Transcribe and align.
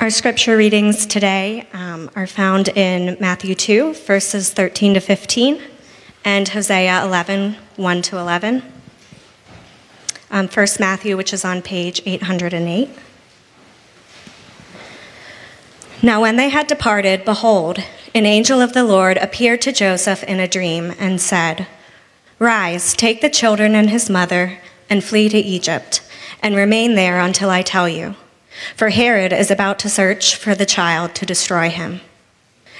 Our 0.00 0.08
scripture 0.08 0.56
readings 0.56 1.04
today 1.04 1.66
um, 1.74 2.10
are 2.16 2.26
found 2.26 2.68
in 2.68 3.18
Matthew 3.20 3.54
2, 3.54 3.92
verses 3.92 4.50
13 4.50 4.94
to 4.94 5.00
15, 5.00 5.60
and 6.24 6.48
Hosea 6.48 7.04
11, 7.04 7.56
1 7.76 8.02
to 8.02 8.16
11. 8.16 8.62
Um, 10.30 10.48
First 10.48 10.80
Matthew, 10.80 11.18
which 11.18 11.34
is 11.34 11.44
on 11.44 11.60
page 11.60 12.00
808. 12.06 12.88
Now, 16.02 16.22
when 16.22 16.36
they 16.36 16.48
had 16.48 16.66
departed, 16.66 17.26
behold, 17.26 17.84
an 18.14 18.24
angel 18.24 18.62
of 18.62 18.72
the 18.72 18.84
Lord 18.84 19.18
appeared 19.18 19.60
to 19.60 19.70
Joseph 19.70 20.24
in 20.24 20.40
a 20.40 20.48
dream 20.48 20.94
and 20.98 21.20
said, 21.20 21.66
Rise, 22.38 22.94
take 22.94 23.20
the 23.20 23.28
children 23.28 23.74
and 23.74 23.90
his 23.90 24.08
mother, 24.08 24.60
and 24.88 25.04
flee 25.04 25.28
to 25.28 25.36
Egypt, 25.36 26.00
and 26.42 26.56
remain 26.56 26.94
there 26.94 27.20
until 27.20 27.50
I 27.50 27.60
tell 27.60 27.86
you. 27.86 28.14
For 28.76 28.90
Herod 28.90 29.32
is 29.32 29.50
about 29.50 29.78
to 29.80 29.88
search 29.88 30.36
for 30.36 30.54
the 30.54 30.66
child 30.66 31.14
to 31.16 31.26
destroy 31.26 31.70
him. 31.70 32.00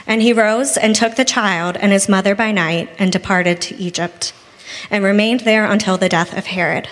And 0.06 0.22
he 0.22 0.32
rose 0.32 0.76
and 0.76 0.94
took 0.94 1.16
the 1.16 1.24
child 1.24 1.76
and 1.76 1.92
his 1.92 2.08
mother 2.08 2.34
by 2.34 2.52
night 2.52 2.90
and 2.98 3.12
departed 3.12 3.60
to 3.62 3.76
Egypt, 3.76 4.32
and 4.90 5.04
remained 5.04 5.40
there 5.40 5.64
until 5.64 5.96
the 5.96 6.08
death 6.08 6.36
of 6.36 6.46
Herod. 6.46 6.88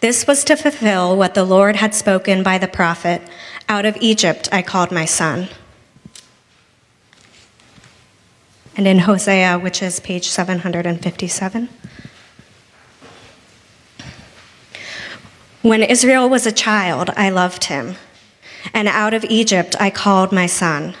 This 0.00 0.26
was 0.26 0.44
to 0.44 0.56
fulfill 0.56 1.16
what 1.16 1.34
the 1.34 1.44
Lord 1.44 1.76
had 1.76 1.94
spoken 1.94 2.42
by 2.42 2.58
the 2.58 2.68
prophet 2.68 3.22
Out 3.68 3.84
of 3.84 3.96
Egypt 4.00 4.48
I 4.52 4.62
called 4.62 4.90
my 4.90 5.04
son. 5.04 5.48
and 8.76 8.86
in 8.86 9.00
Hosea, 9.00 9.58
which 9.58 9.82
is 9.82 10.00
page 10.00 10.28
757. 10.28 11.68
When 15.62 15.84
Israel 15.84 16.28
was 16.28 16.44
a 16.44 16.50
child, 16.50 17.10
I 17.16 17.30
loved 17.30 17.64
him, 17.64 17.94
and 18.74 18.88
out 18.88 19.14
of 19.14 19.24
Egypt 19.24 19.76
I 19.78 19.90
called 19.90 20.32
my 20.32 20.46
son. 20.46 20.96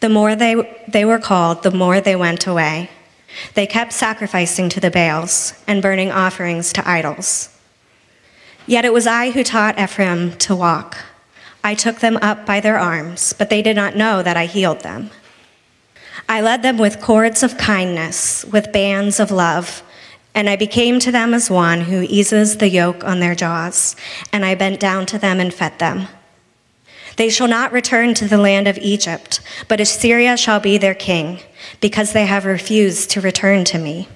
The 0.00 0.10
more 0.10 0.36
they, 0.36 0.82
they 0.86 1.06
were 1.06 1.18
called, 1.18 1.62
the 1.62 1.70
more 1.70 1.98
they 1.98 2.14
went 2.14 2.46
away. 2.46 2.90
They 3.54 3.66
kept 3.66 3.94
sacrificing 3.94 4.68
to 4.68 4.80
the 4.80 4.90
Baals 4.90 5.54
and 5.66 5.80
burning 5.80 6.10
offerings 6.10 6.70
to 6.74 6.86
idols. 6.86 7.48
Yet 8.66 8.84
it 8.84 8.92
was 8.92 9.06
I 9.06 9.30
who 9.30 9.42
taught 9.42 9.80
Ephraim 9.80 10.36
to 10.38 10.54
walk. 10.54 10.98
I 11.64 11.74
took 11.74 12.00
them 12.00 12.18
up 12.18 12.44
by 12.44 12.60
their 12.60 12.78
arms, 12.78 13.32
but 13.32 13.48
they 13.48 13.62
did 13.62 13.74
not 13.74 13.96
know 13.96 14.22
that 14.22 14.36
I 14.36 14.44
healed 14.44 14.80
them. 14.80 15.08
I 16.28 16.42
led 16.42 16.60
them 16.60 16.76
with 16.76 17.00
cords 17.00 17.42
of 17.42 17.56
kindness, 17.56 18.44
with 18.44 18.70
bands 18.70 19.18
of 19.18 19.30
love, 19.30 19.82
and 20.34 20.48
I 20.48 20.56
became 20.56 20.98
to 21.00 21.12
them 21.12 21.34
as 21.34 21.50
one 21.50 21.82
who 21.82 22.02
eases 22.02 22.56
the 22.56 22.68
yoke 22.68 23.04
on 23.04 23.20
their 23.20 23.34
jaws, 23.34 23.96
and 24.32 24.44
I 24.44 24.54
bent 24.54 24.80
down 24.80 25.06
to 25.06 25.18
them 25.18 25.40
and 25.40 25.52
fed 25.52 25.78
them. 25.78 26.08
They 27.16 27.28
shall 27.28 27.48
not 27.48 27.72
return 27.72 28.14
to 28.14 28.26
the 28.26 28.38
land 28.38 28.66
of 28.66 28.78
Egypt, 28.78 29.40
but 29.68 29.80
Assyria 29.80 30.36
shall 30.36 30.60
be 30.60 30.78
their 30.78 30.94
king, 30.94 31.40
because 31.80 32.12
they 32.12 32.26
have 32.26 32.46
refused 32.46 33.10
to 33.10 33.20
return 33.20 33.64
to 33.64 33.78
me. 33.78 34.08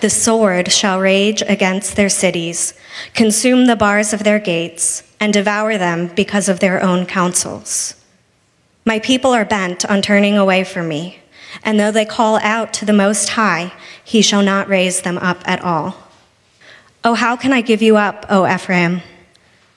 The 0.00 0.10
sword 0.10 0.70
shall 0.72 1.00
rage 1.00 1.42
against 1.42 1.96
their 1.96 2.08
cities, 2.08 2.74
consume 3.12 3.66
the 3.66 3.76
bars 3.76 4.12
of 4.12 4.24
their 4.24 4.38
gates, 4.38 5.02
and 5.20 5.32
devour 5.32 5.78
them 5.78 6.08
because 6.08 6.48
of 6.48 6.60
their 6.60 6.82
own 6.82 7.06
counsels. 7.06 7.94
My 8.84 8.98
people 8.98 9.32
are 9.32 9.44
bent 9.44 9.84
on 9.86 10.02
turning 10.02 10.36
away 10.36 10.64
from 10.64 10.88
me, 10.88 11.20
and 11.62 11.78
though 11.78 11.90
they 11.90 12.04
call 12.04 12.36
out 12.38 12.72
to 12.74 12.84
the 12.84 12.92
Most 12.92 13.30
High, 13.30 13.72
he 14.04 14.22
shall 14.22 14.42
not 14.42 14.68
raise 14.68 15.02
them 15.02 15.18
up 15.18 15.42
at 15.46 15.62
all. 15.62 15.96
Oh, 17.02 17.14
how 17.14 17.36
can 17.36 17.52
I 17.52 17.60
give 17.60 17.82
you 17.82 17.96
up, 17.96 18.26
O 18.30 18.46
Ephraim? 18.46 19.02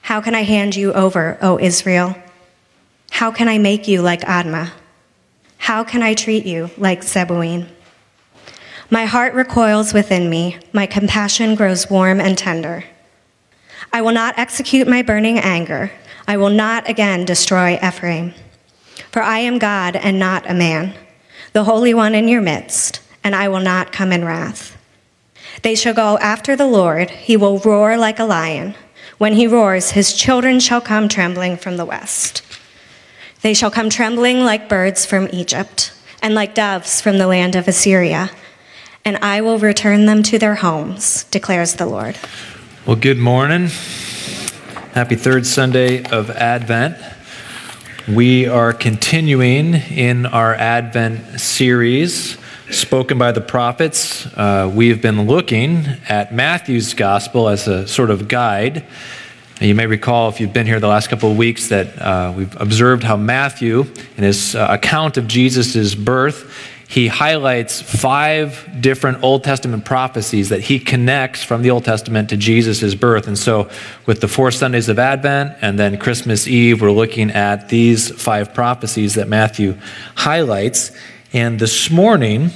How 0.02 0.22
can 0.22 0.36
I 0.36 0.44
hand 0.44 0.76
you 0.76 0.94
over, 0.94 1.38
O 1.42 1.60
Israel? 1.60 2.16
How 3.12 3.32
can 3.32 3.48
I 3.48 3.58
make 3.58 3.88
you 3.88 4.02
like 4.02 4.22
Admah? 4.22 4.72
How 5.58 5.84
can 5.84 6.04
I 6.04 6.14
treat 6.14 6.46
you 6.46 6.70
like 6.78 7.02
Zeboim? 7.02 7.68
My 8.90 9.06
heart 9.06 9.34
recoils 9.34 9.94
within 9.94 10.30
me, 10.30 10.58
my 10.72 10.86
compassion 10.86 11.56
grows 11.56 11.90
warm 11.90 12.22
and 12.22 12.38
tender. 12.38 12.86
I 13.92 14.02
will 14.02 14.14
not 14.14 14.38
execute 14.38 14.88
my 14.88 15.02
burning 15.02 15.40
anger. 15.40 15.92
I 16.28 16.38
will 16.38 16.50
not 16.50 16.90
again 16.90 17.26
destroy 17.26 17.80
Ephraim. 17.84 18.34
For 19.12 19.22
I 19.22 19.40
am 19.40 19.60
God 19.60 19.96
and 19.96 20.20
not 20.20 20.50
a 20.50 20.54
man, 20.54 20.94
the 21.54 21.64
Holy 21.64 21.94
One 21.94 22.16
in 22.16 22.28
your 22.28 22.42
midst, 22.42 23.02
and 23.28 23.36
I 23.36 23.50
will 23.50 23.60
not 23.60 23.92
come 23.92 24.14
in 24.14 24.24
wrath. 24.24 24.78
They 25.62 25.76
shall 25.76 25.94
go 25.94 26.18
after 26.20 26.56
the 26.56 26.66
Lord, 26.66 27.10
he 27.10 27.36
will 27.36 27.60
roar 27.60 27.98
like 27.98 28.20
a 28.20 28.24
lion. 28.24 28.74
When 29.18 29.34
he 29.34 29.48
roars, 29.48 29.92
his 29.92 30.14
children 30.14 30.62
shall 30.62 30.80
come 30.80 31.10
trembling 31.10 31.58
from 31.58 31.76
the 31.76 31.84
west. 31.84 32.42
They 33.42 33.54
shall 33.54 33.70
come 33.70 33.90
trembling 33.90 34.46
like 34.46 34.70
birds 34.70 35.06
from 35.06 35.28
Egypt, 35.34 35.92
and 36.22 36.36
like 36.36 36.56
doves 36.56 37.02
from 37.02 37.18
the 37.18 37.28
land 37.28 37.58
of 37.58 37.68
Assyria, 37.68 38.32
and 39.04 39.18
I 39.18 39.42
will 39.42 39.60
return 39.60 40.06
them 40.06 40.24
to 40.24 40.40
their 40.40 40.56
homes, 40.56 41.26
declares 41.26 41.74
the 41.74 41.86
Lord. 41.86 42.18
Well, 42.86 42.96
good 42.96 43.18
morning. 43.18 43.68
Happy 44.94 45.18
third 45.18 45.46
Sunday 45.46 46.06
of 46.06 46.30
Advent. 46.30 46.96
We 48.08 48.48
are 48.48 48.72
continuing 48.72 49.74
in 49.74 50.26
our 50.26 50.56
Advent 50.56 51.42
series, 51.42 52.38
Spoken 52.72 53.18
by 53.18 53.32
the 53.32 53.40
Prophets. 53.40 54.26
Uh, 54.36 54.70
we've 54.74 55.02
been 55.02 55.26
looking 55.26 55.86
at 56.10 56.34
Matthew's 56.34 56.94
Gospel 56.94 57.48
as 57.48 57.66
a 57.66 57.88
sort 57.88 58.10
of 58.10 58.28
guide. 58.28 58.84
You 59.62 59.74
may 59.74 59.88
recall, 59.88 60.28
if 60.28 60.42
you've 60.42 60.52
been 60.52 60.68
here 60.68 60.82
the 60.82 60.90
last 60.90 61.08
couple 61.08 61.32
of 61.32 61.38
weeks, 61.38 61.70
that 61.70 61.98
uh, 61.98 62.34
we've 62.36 62.54
observed 62.60 63.04
how 63.04 63.16
Matthew, 63.16 63.86
in 64.18 64.24
his 64.26 64.54
uh, 64.54 64.68
account 64.70 65.16
of 65.16 65.28
Jesus' 65.28 65.96
birth, 65.96 66.54
he 66.90 67.08
highlights 67.08 67.82
five 67.82 68.68
different 68.82 69.24
Old 69.24 69.46
Testament 69.46 69.86
prophecies 69.86 70.50
that 70.50 70.60
he 70.60 70.78
connects 70.78 71.44
from 71.44 71.62
the 71.62 71.72
Old 71.72 71.86
Testament 71.86 72.30
to 72.32 72.38
Jesus' 72.38 72.96
birth. 72.96 73.28
And 73.28 73.38
so, 73.38 73.70
with 74.06 74.20
the 74.20 74.28
four 74.28 74.52
Sundays 74.52 74.90
of 74.90 75.00
Advent 75.00 75.58
and 75.62 75.80
then 75.80 75.98
Christmas 75.98 76.48
Eve, 76.48 76.82
we're 76.82 76.92
looking 76.92 77.32
at 77.32 77.70
these 77.70 78.10
five 78.22 78.54
prophecies 78.54 79.16
that 79.16 79.30
Matthew 79.30 79.78
highlights. 80.16 80.92
And 81.38 81.60
this 81.60 81.92
morning, 81.92 82.50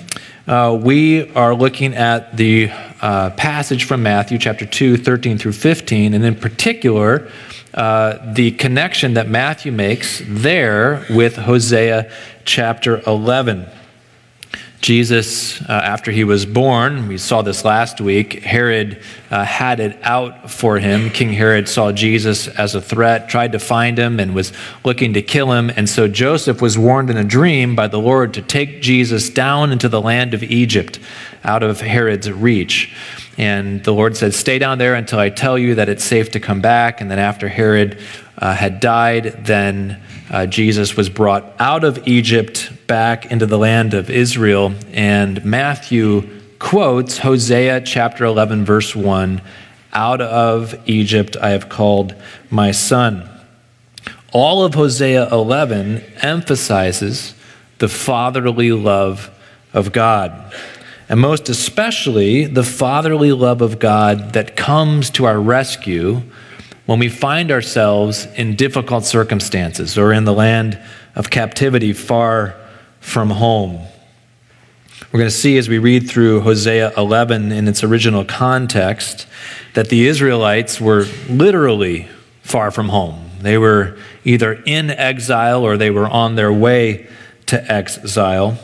uh, 0.47 0.75
we 0.81 1.31
are 1.34 1.53
looking 1.53 1.94
at 1.94 2.36
the 2.36 2.72
uh, 3.00 3.30
passage 3.30 3.84
from 3.84 4.02
Matthew 4.02 4.40
chapter 4.40 4.66
2, 4.66 4.97
13 4.97 5.38
through 5.38 5.52
15, 5.52 6.16
and 6.16 6.25
in 6.25 6.34
particular, 6.34 7.30
uh, 7.75 8.34
the 8.34 8.50
connection 8.53 9.14
that 9.14 9.30
Matthew 9.30 9.72
makes 9.72 10.24
there 10.25 11.06
with 11.12 11.36
Hosea 11.36 12.12
chapter 12.44 13.03
11. 13.06 13.68
Jesus, 14.81 15.62
uh, 15.62 15.74
after 15.74 16.09
he 16.09 16.24
was 16.24 16.47
born, 16.47 17.08
we 17.08 17.19
saw 17.19 17.44
this 17.44 17.64
last 17.64 18.02
week, 18.02 18.42
Herod 18.42 19.00
uh, 19.30 19.46
had 19.46 19.80
it 19.80 19.96
out 20.02 20.50
for 20.50 20.80
him. 20.80 21.12
King 21.12 21.31
Herod 21.31 21.69
saw 21.69 21.92
Jesus 21.92 22.47
as 22.47 22.74
a 22.74 22.81
threat, 22.81 23.30
tried 23.30 23.52
to 23.52 23.59
find 23.59 24.00
him, 24.00 24.20
and 24.20 24.34
was 24.34 24.52
looking 24.84 25.14
to 25.14 25.22
kill 25.22 25.52
him. 25.52 25.70
And 25.70 25.88
so 25.88 26.08
Joseph 26.08 26.64
was 26.64 26.80
warned 26.80 27.12
in 27.12 27.18
a 27.18 27.24
dream 27.24 27.75
by 27.75 27.88
the 27.88 28.00
Lord 28.00 28.34
to 28.34 28.41
take 28.41 28.81
Jesus 28.81 29.30
down 29.30 29.72
into 29.72 29.88
the 29.88 30.02
land 30.02 30.34
of 30.34 30.41
Egypt, 30.41 31.00
out 31.44 31.62
of 31.62 31.81
Herod's 31.81 32.31
reach. 32.31 32.91
And 33.38 33.84
the 33.84 33.94
Lord 33.94 34.18
said, 34.18 34.34
Stay 34.34 34.59
down 34.59 34.78
there 34.78 34.96
until 34.96 35.19
I 35.19 35.30
tell 35.30 35.58
you 35.58 35.75
that 35.75 35.90
it's 35.90 36.03
safe 36.03 36.31
to 36.31 36.40
come 36.40 36.62
back. 36.62 37.02
And 37.02 37.09
then 37.09 37.19
after 37.19 37.47
Herod 37.47 38.00
uh, 38.38 38.53
had 38.53 38.80
died, 38.80 39.46
then 39.46 40.02
uh, 40.30 40.46
Jesus 40.46 40.96
was 40.96 41.09
brought 41.09 41.53
out 41.59 41.84
of 41.84 42.08
Egypt 42.08 42.72
back 42.88 43.31
into 43.31 43.46
the 43.46 43.58
land 43.58 43.94
of 43.94 44.09
Israel. 44.09 44.74
And 44.91 45.44
Matthew 45.46 46.41
quotes 46.59 47.18
Hosea 47.18 47.81
chapter 47.81 48.25
11, 48.25 48.66
verse 48.66 48.96
1 48.96 49.41
Out 49.94 50.22
of 50.22 50.80
Egypt 50.88 51.36
I 51.38 51.50
have 51.50 51.70
called 51.70 52.16
my 52.50 52.72
son. 52.72 53.28
All 54.31 54.64
of 54.64 54.75
Hosea 54.75 55.29
11 55.29 56.03
emphasizes 56.22 57.34
the 57.79 57.90
fatherly 57.90 58.72
love 58.72 59.29
of 59.73 59.91
God. 59.91 60.53
And 61.11 61.19
most 61.19 61.49
especially, 61.49 62.46
the 62.46 62.63
fatherly 62.63 63.34
love 63.34 63.61
of 63.61 63.79
God 63.79 64.31
that 64.31 64.55
comes 64.55 65.09
to 65.09 65.25
our 65.25 65.37
rescue 65.37 66.22
when 66.85 66.99
we 66.99 67.09
find 67.09 67.52
ourselves 67.52 68.28
in 68.37 68.55
difficult 68.55 69.03
circumstances 69.03 69.97
or 69.97 70.13
in 70.13 70.23
the 70.23 70.31
land 70.31 70.79
of 71.13 71.29
captivity 71.29 71.91
far 71.91 72.55
from 73.02 73.29
home. 73.29 73.85
We're 75.11 75.19
going 75.19 75.29
to 75.29 75.35
see 75.35 75.58
as 75.58 75.67
we 75.67 75.79
read 75.79 76.09
through 76.09 76.41
Hosea 76.41 76.93
11 76.96 77.52
in 77.52 77.67
its 77.67 77.84
original 77.84 78.23
context 78.23 79.28
that 79.73 79.90
the 79.90 80.08
Israelites 80.08 80.79
were 80.79 81.08
literally 81.28 82.08
far 82.41 82.72
from 82.72 82.87
home. 82.87 83.31
They 83.41 83.58
were 83.58 83.97
either 84.23 84.63
in 84.66 84.90
exile 84.90 85.66
or 85.66 85.75
they 85.75 85.91
were 85.91 86.08
on 86.08 86.35
their 86.35 86.53
way 86.53 87.09
to 87.47 87.69
exile. 87.69 88.58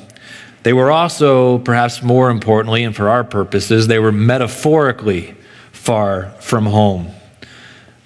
They 0.67 0.73
were 0.73 0.91
also, 0.91 1.59
perhaps 1.59 2.03
more 2.03 2.29
importantly, 2.29 2.83
and 2.83 2.93
for 2.93 3.07
our 3.07 3.23
purposes, 3.23 3.87
they 3.87 3.99
were 3.99 4.11
metaphorically 4.11 5.33
far 5.71 6.31
from 6.41 6.65
home. 6.65 7.07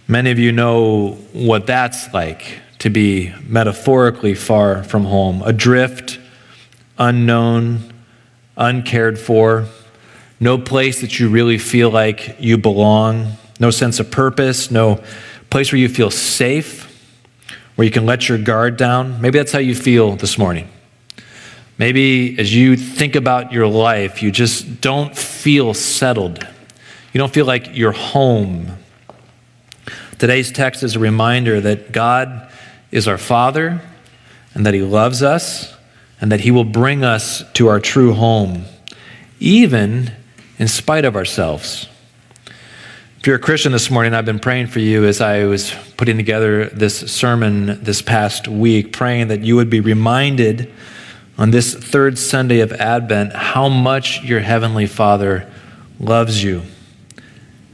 Many 0.08 0.30
of 0.30 0.38
you 0.38 0.52
know 0.52 1.14
what 1.34 1.66
that's 1.66 2.14
like 2.14 2.60
to 2.78 2.92
be 2.92 3.34
metaphorically 3.48 4.36
far 4.36 4.84
from 4.84 5.06
home, 5.06 5.42
adrift, 5.42 6.20
unknown, 7.00 7.92
uncared 8.56 9.18
for, 9.18 9.66
no 10.40 10.60
place 10.60 11.02
that 11.02 11.20
you 11.20 11.30
really 11.30 11.58
feel 11.58 11.90
like 11.90 12.36
you 12.40 12.60
belong, 12.60 13.38
no 13.60 13.72
sense 13.72 14.00
of 14.00 14.12
purpose, 14.12 14.70
no 14.70 15.04
place 15.50 15.72
where 15.72 15.80
you 15.80 15.90
feel 15.90 16.12
safe, 16.12 16.84
where 17.74 17.86
you 17.86 17.92
can 17.92 18.06
let 18.06 18.30
your 18.30 18.38
guard 18.38 18.78
down. 18.78 19.20
Maybe 19.20 19.40
that's 19.40 19.52
how 19.52 19.58
you 19.58 19.74
feel 19.74 20.16
this 20.16 20.38
morning. 20.38 20.70
Maybe 21.82 22.38
as 22.38 22.54
you 22.54 22.78
think 22.78 23.16
about 23.16 23.52
your 23.52 23.66
life, 23.66 24.22
you 24.22 24.32
just 24.32 24.82
don't 24.82 25.18
feel 25.18 25.74
settled. 25.74 26.48
You 27.12 27.18
don't 27.18 27.34
feel 27.34 27.48
like 27.48 27.76
you're 27.76 27.92
home. 27.92 28.78
Today's 30.20 30.52
text 30.52 30.84
is 30.84 30.96
a 30.96 31.00
reminder 31.00 31.60
that 31.60 31.92
God 31.92 32.48
is 32.92 33.08
our 33.08 33.18
Father 33.18 33.82
and 34.54 34.64
that 34.68 34.76
He 34.76 34.84
loves 34.84 35.24
us 35.24 35.76
and 36.22 36.32
that 36.32 36.42
He 36.42 36.52
will 36.52 36.66
bring 36.66 37.04
us 37.04 37.44
to 37.54 37.68
our 37.68 37.80
true 37.80 38.14
home, 38.14 38.66
even 39.40 40.12
in 40.60 40.68
spite 40.68 41.04
of 41.04 41.16
ourselves. 41.16 41.88
If 43.18 43.26
you're 43.26 43.38
a 43.38 43.40
Christian 43.40 43.72
this 43.72 43.90
morning, 43.90 44.14
I've 44.14 44.24
been 44.24 44.38
praying 44.38 44.68
for 44.68 44.82
you 44.82 45.06
as 45.06 45.20
I 45.20 45.46
was 45.46 45.74
putting 45.98 46.18
together 46.18 46.66
this 46.66 47.12
sermon 47.12 47.84
this 47.84 48.04
past 48.04 48.48
week, 48.48 48.94
praying 48.94 49.30
that 49.30 49.40
you 49.40 49.56
would 49.56 49.72
be 49.72 49.80
reminded 49.80 50.72
on 51.42 51.50
this 51.50 51.74
third 51.74 52.20
Sunday 52.20 52.60
of 52.60 52.72
Advent 52.72 53.34
how 53.34 53.68
much 53.68 54.22
your 54.22 54.42
Heavenly 54.42 54.86
Father 54.86 55.52
loves 56.00 56.44
you 56.44 56.62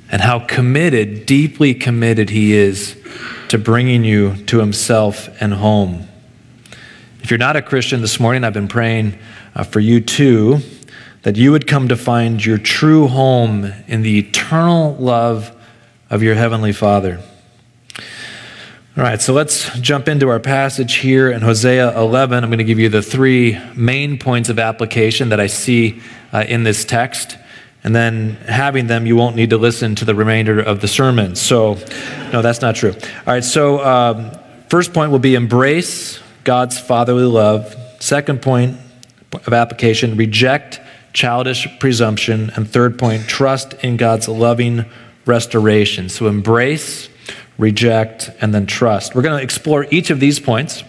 and 0.09 0.21
how 0.21 0.39
committed, 0.39 1.25
deeply 1.25 1.73
committed 1.73 2.29
He 2.29 2.53
is 2.53 2.95
to 3.49 3.57
bringing 3.57 4.05
you 4.05 4.37
to 4.45 4.59
Himself 4.59 5.27
and 5.41 5.53
home. 5.53 6.07
If 7.21 7.29
you're 7.29 7.37
not 7.37 7.57
a 7.57 7.61
Christian 7.61 7.99
this 7.99 8.21
morning, 8.21 8.45
I've 8.45 8.53
been 8.53 8.69
praying 8.69 9.19
uh, 9.53 9.65
for 9.65 9.81
you 9.81 9.99
too, 9.99 10.59
that 11.23 11.35
you 11.35 11.51
would 11.51 11.67
come 11.67 11.89
to 11.89 11.97
find 11.97 12.43
your 12.45 12.57
true 12.57 13.07
home 13.07 13.73
in 13.87 14.01
the 14.01 14.17
eternal 14.17 14.95
love 14.95 15.53
of 16.09 16.23
your 16.23 16.35
Heavenly 16.35 16.71
Father. 16.71 17.19
All 18.97 19.03
right, 19.03 19.21
so 19.21 19.31
let's 19.31 19.77
jump 19.79 20.07
into 20.07 20.27
our 20.29 20.39
passage 20.39 20.95
here 20.95 21.29
in 21.29 21.43
Hosea 21.43 21.95
11. 21.95 22.43
I'm 22.43 22.49
going 22.49 22.57
to 22.57 22.63
give 22.63 22.79
you 22.79 22.89
the 22.89 23.03
three 23.03 23.55
main 23.75 24.17
points 24.17 24.49
of 24.49 24.57
application 24.57 25.29
that 25.29 25.39
I 25.39 25.45
see 25.45 26.01
uh, 26.33 26.45
in 26.47 26.63
this 26.63 26.83
text. 26.83 27.37
And 27.83 27.95
then 27.95 28.31
having 28.47 28.87
them, 28.87 29.05
you 29.05 29.15
won't 29.15 29.35
need 29.35 29.51
to 29.51 29.57
listen 29.59 29.93
to 29.97 30.05
the 30.05 30.15
remainder 30.15 30.59
of 30.59 30.81
the 30.81 30.87
sermon. 30.87 31.35
So, 31.35 31.75
no, 32.33 32.41
that's 32.41 32.63
not 32.63 32.75
true. 32.75 32.93
All 32.93 33.33
right, 33.33 33.43
so 33.43 33.85
um, 33.85 34.31
first 34.67 34.95
point 34.95 35.11
will 35.11 35.19
be 35.19 35.35
embrace 35.35 36.19
God's 36.43 36.79
fatherly 36.79 37.25
love. 37.25 37.75
Second 37.99 38.41
point 38.41 38.79
of 39.31 39.53
application, 39.53 40.17
reject 40.17 40.81
childish 41.13 41.67
presumption. 41.79 42.49
And 42.55 42.67
third 42.67 42.97
point, 42.97 43.27
trust 43.27 43.73
in 43.83 43.97
God's 43.97 44.27
loving 44.27 44.85
restoration. 45.27 46.09
So 46.09 46.25
embrace 46.25 47.09
reject, 47.57 48.31
and 48.41 48.53
then 48.53 48.65
trust. 48.65 49.15
We're 49.15 49.21
going 49.21 49.37
to 49.37 49.43
explore 49.43 49.87
each 49.91 50.09
of 50.09 50.19
these 50.19 50.39
points. 50.39 50.83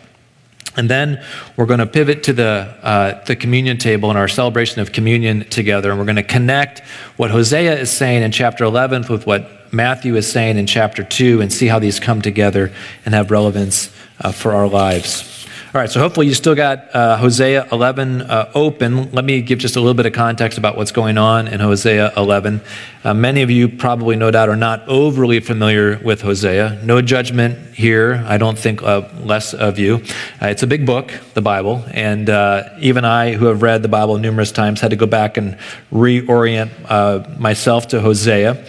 And 0.77 0.89
then 0.89 1.25
we're 1.57 1.67
going 1.67 1.81
to 1.81 1.87
pivot 1.87 2.23
to 2.25 2.33
the, 2.33 2.73
uh, 2.83 3.25
the 3.25 3.35
communion 3.35 3.79
table 3.79 4.11
and 4.11 4.19
our 4.19 4.29
celebration 4.29 4.81
of 4.81 4.93
communion 4.93 5.49
together. 5.49 5.91
And 5.91 5.99
we're 5.99 6.05
going 6.05 6.17
to 6.17 6.23
connect 6.23 6.81
what 7.17 7.33
Hosea 7.33 7.77
is 7.81 7.91
saying 7.91 8.23
in 8.23 8.31
chapter 8.31 8.63
11 8.63 9.07
with 9.09 9.27
what 9.27 9.73
Matthew 9.73 10.15
is 10.15 10.31
saying 10.31 10.57
in 10.57 10.67
chapter 10.67 11.03
2 11.03 11.41
and 11.41 11.53
see 11.53 11.67
how 11.67 11.81
these 11.81 11.99
come 11.99 12.23
together 12.23 12.73
and 13.05 13.13
have 13.13 13.31
relevance 13.33 13.93
uh, 14.21 14.31
for 14.31 14.53
our 14.53 14.69
lives. 14.69 15.38
All 15.75 15.83
right, 15.83 15.91
so 15.91 16.01
hopefully 16.01 16.27
you 16.27 16.33
still 16.33 16.55
got 16.55 16.95
uh, 16.95 17.19
Hosea 17.19 17.69
11 17.71 18.23
uh, 18.23 18.51
open. 18.55 19.13
Let 19.13 19.27
me 19.27 19.43
give 19.43 19.59
just 19.59 19.77
a 19.77 19.81
little 19.81 19.93
bit 19.93 20.07
of 20.07 20.15
context 20.15 20.57
about 20.57 20.79
what's 20.79 20.93
going 20.93 21.19
on 21.19 21.47
in 21.47 21.61
Hosea 21.61 22.15
11. 22.17 22.63
Uh, 23.05 23.13
many 23.13 23.43
of 23.43 23.51
you 23.51 23.69
probably, 23.69 24.17
no 24.17 24.31
doubt, 24.31 24.49
are 24.49 24.57
not 24.57 24.89
overly 24.89 25.41
familiar 25.41 25.99
with 26.03 26.23
Hosea. 26.23 26.81
No 26.85 27.03
judgment 27.03 27.75
here, 27.75 28.25
I 28.27 28.39
don't 28.39 28.59
think 28.59 28.83
uh, 28.83 29.11
less 29.21 29.53
of 29.53 29.79
you. 29.79 29.97
Uh, 30.41 30.47
it's 30.47 30.63
a 30.63 30.67
big 30.67 30.87
book, 30.87 31.13
the 31.35 31.43
Bible, 31.43 31.85
and 31.91 32.31
uh, 32.31 32.71
even 32.81 33.05
I, 33.05 33.35
who 33.35 33.45
have 33.45 33.61
read 33.61 33.83
the 33.83 33.89
Bible 33.89 34.17
numerous 34.17 34.53
times, 34.53 34.81
had 34.81 34.89
to 34.89 34.97
go 34.97 35.05
back 35.05 35.37
and 35.37 35.59
reorient 35.93 37.39
myself 37.39 37.89
to 37.89 38.01
Hosea. 38.01 38.65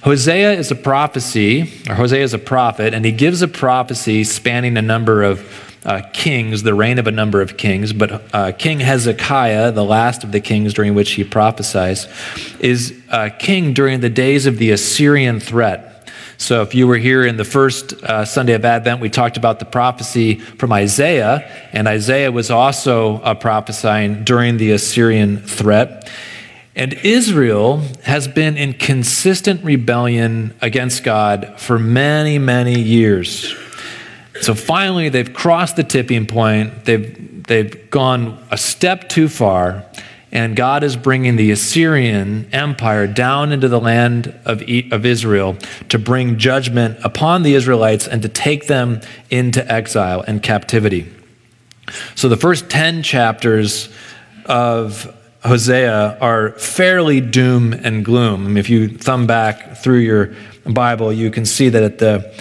Hosea 0.00 0.54
is 0.54 0.70
a 0.70 0.76
prophecy, 0.76 1.70
or 1.90 1.94
Hosea 1.94 2.22
is 2.22 2.32
a 2.32 2.38
prophet, 2.38 2.94
and 2.94 3.04
he 3.04 3.12
gives 3.12 3.42
a 3.42 3.48
prophecy 3.48 4.24
spanning 4.24 4.78
a 4.78 4.82
number 4.82 5.22
of 5.22 5.67
uh, 5.84 6.02
kings, 6.12 6.62
the 6.62 6.74
reign 6.74 6.98
of 6.98 7.06
a 7.06 7.10
number 7.10 7.40
of 7.40 7.56
kings, 7.56 7.92
but 7.92 8.34
uh, 8.34 8.52
King 8.52 8.80
Hezekiah, 8.80 9.72
the 9.72 9.84
last 9.84 10.24
of 10.24 10.32
the 10.32 10.40
kings 10.40 10.74
during 10.74 10.94
which 10.94 11.12
he 11.12 11.24
prophesies, 11.24 12.06
is 12.60 13.00
uh, 13.10 13.30
king 13.38 13.72
during 13.72 14.00
the 14.00 14.10
days 14.10 14.46
of 14.46 14.58
the 14.58 14.70
Assyrian 14.70 15.40
threat. 15.40 16.10
So, 16.40 16.62
if 16.62 16.72
you 16.72 16.86
were 16.86 16.96
here 16.96 17.26
in 17.26 17.36
the 17.36 17.44
first 17.44 17.92
uh, 17.94 18.24
Sunday 18.24 18.52
of 18.52 18.64
Advent, 18.64 19.00
we 19.00 19.10
talked 19.10 19.36
about 19.36 19.58
the 19.58 19.64
prophecy 19.64 20.36
from 20.36 20.72
Isaiah, 20.72 21.50
and 21.72 21.88
Isaiah 21.88 22.30
was 22.30 22.48
also 22.48 23.16
uh, 23.16 23.34
prophesying 23.34 24.22
during 24.22 24.56
the 24.56 24.70
Assyrian 24.70 25.38
threat. 25.38 26.08
And 26.76 26.92
Israel 26.92 27.78
has 28.04 28.28
been 28.28 28.56
in 28.56 28.74
consistent 28.74 29.64
rebellion 29.64 30.54
against 30.60 31.02
God 31.02 31.54
for 31.58 31.76
many, 31.76 32.38
many 32.38 32.80
years. 32.80 33.52
So 34.40 34.54
finally, 34.54 35.08
they've 35.08 35.32
crossed 35.32 35.76
the 35.76 35.84
tipping 35.84 36.26
point. 36.26 36.84
They've, 36.84 37.44
they've 37.44 37.90
gone 37.90 38.44
a 38.50 38.58
step 38.58 39.08
too 39.08 39.28
far, 39.28 39.84
and 40.30 40.54
God 40.54 40.84
is 40.84 40.96
bringing 40.96 41.36
the 41.36 41.50
Assyrian 41.50 42.48
Empire 42.52 43.06
down 43.06 43.52
into 43.52 43.68
the 43.68 43.80
land 43.80 44.28
of, 44.44 44.62
of 44.92 45.06
Israel 45.06 45.56
to 45.88 45.98
bring 45.98 46.38
judgment 46.38 46.98
upon 47.02 47.42
the 47.42 47.54
Israelites 47.54 48.06
and 48.06 48.22
to 48.22 48.28
take 48.28 48.66
them 48.66 49.00
into 49.30 49.66
exile 49.70 50.22
and 50.26 50.42
captivity. 50.42 51.10
So 52.14 52.28
the 52.28 52.36
first 52.36 52.68
10 52.68 53.02
chapters 53.02 53.88
of 54.44 55.14
Hosea 55.42 56.18
are 56.20 56.50
fairly 56.52 57.20
doom 57.20 57.72
and 57.72 58.04
gloom. 58.04 58.44
I 58.44 58.48
mean, 58.48 58.56
if 58.56 58.68
you 58.68 58.88
thumb 58.88 59.26
back 59.26 59.76
through 59.76 60.00
your 60.00 60.34
Bible, 60.66 61.12
you 61.12 61.30
can 61.30 61.46
see 61.46 61.68
that 61.68 61.82
at 61.82 61.98
the 61.98 62.32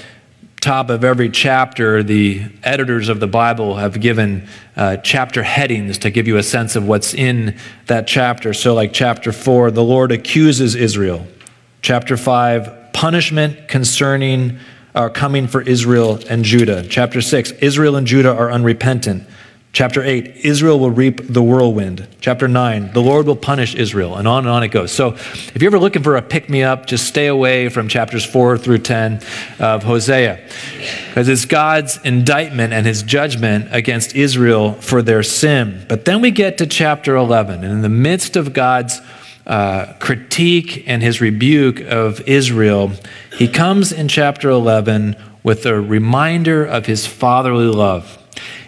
top 0.67 0.89
of 0.89 1.05
every 1.05 1.29
chapter, 1.29 2.03
the 2.03 2.43
editors 2.61 3.07
of 3.07 3.21
the 3.21 3.27
Bible 3.27 3.77
have 3.77 4.01
given 4.01 4.45
uh, 4.75 4.97
chapter 4.97 5.41
headings 5.41 5.97
to 5.99 6.09
give 6.09 6.27
you 6.27 6.35
a 6.35 6.43
sense 6.43 6.75
of 6.75 6.85
what's 6.85 7.13
in 7.13 7.57
that 7.85 8.05
chapter. 8.05 8.53
So, 8.53 8.73
like 8.73 8.91
chapter 8.91 9.31
4, 9.31 9.71
the 9.71 9.81
Lord 9.81 10.11
accuses 10.11 10.75
Israel. 10.75 11.25
Chapter 11.81 12.17
5, 12.17 12.91
punishment 12.91 13.69
concerning 13.69 14.59
uh, 14.93 15.07
coming 15.07 15.47
for 15.47 15.61
Israel 15.61 16.19
and 16.29 16.43
Judah. 16.43 16.85
Chapter 16.85 17.21
6, 17.21 17.51
Israel 17.61 17.95
and 17.95 18.05
Judah 18.05 18.35
are 18.35 18.51
unrepentant. 18.51 19.23
Chapter 19.77 20.01
8, 20.01 20.37
Israel 20.37 20.79
will 20.79 20.89
reap 20.89 21.21
the 21.31 21.43
whirlwind. 21.43 22.07
Chapter 22.19 22.47
9, 22.47 22.93
the 22.93 22.99
Lord 22.99 23.27
will 23.27 23.35
punish 23.35 23.75
Israel. 23.75 24.15
And 24.15 24.27
on 24.27 24.39
and 24.39 24.49
on 24.49 24.63
it 24.63 24.69
goes. 24.69 24.91
So 24.91 25.09
if 25.09 25.61
you're 25.61 25.69
ever 25.69 25.77
looking 25.77 26.01
for 26.01 26.17
a 26.17 26.21
pick 26.23 26.49
me 26.49 26.63
up, 26.63 26.87
just 26.87 27.05
stay 27.05 27.27
away 27.27 27.69
from 27.69 27.87
chapters 27.87 28.25
4 28.25 28.57
through 28.57 28.79
10 28.79 29.21
of 29.59 29.83
Hosea. 29.83 30.43
Because 31.09 31.29
it's 31.29 31.45
God's 31.45 31.99
indictment 32.03 32.73
and 32.73 32.87
his 32.87 33.03
judgment 33.03 33.67
against 33.69 34.15
Israel 34.15 34.73
for 34.73 35.03
their 35.03 35.21
sin. 35.21 35.85
But 35.87 36.05
then 36.05 36.21
we 36.21 36.31
get 36.31 36.57
to 36.57 36.65
chapter 36.65 37.15
11. 37.15 37.63
And 37.63 37.71
in 37.71 37.81
the 37.83 37.87
midst 37.87 38.35
of 38.35 38.53
God's 38.53 38.99
uh, 39.45 39.93
critique 39.99 40.85
and 40.87 41.03
his 41.03 41.21
rebuke 41.21 41.81
of 41.81 42.19
Israel, 42.21 42.93
he 43.37 43.47
comes 43.47 43.91
in 43.91 44.07
chapter 44.07 44.49
11 44.49 45.15
with 45.43 45.67
a 45.67 45.79
reminder 45.79 46.65
of 46.65 46.87
his 46.87 47.05
fatherly 47.05 47.67
love. 47.67 48.17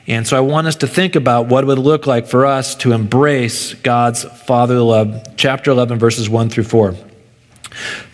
And 0.08 0.26
so 0.26 0.36
I 0.36 0.40
want 0.40 0.68
us 0.68 0.76
to 0.78 0.88
think 0.88 1.16
about 1.16 1.48
what 1.48 1.64
it 1.64 1.68
would 1.68 1.80
look 1.80 2.08
like 2.08 2.28
for 2.28 2.46
us 2.46 2.76
to 2.76 2.94
embrace 2.94 3.76
God's 3.76 4.24
fatherly 4.24 4.80
love. 4.80 5.36
Chapter 5.38 5.72
11, 5.72 6.00
verses 6.00 6.30
1 6.30 6.50
through 6.50 6.64
4. 6.64 6.96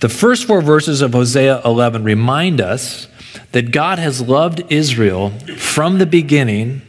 The 0.01 0.09
first 0.09 0.45
four 0.45 0.61
verses 0.61 1.01
of 1.01 1.13
Hosea 1.13 1.61
11 1.63 2.03
remind 2.03 2.59
us 2.59 3.07
that 3.53 3.71
God 3.71 3.99
has 3.99 4.21
loved 4.21 4.63
Israel 4.69 5.29
from 5.57 5.99
the 5.99 6.05
beginning 6.05 6.81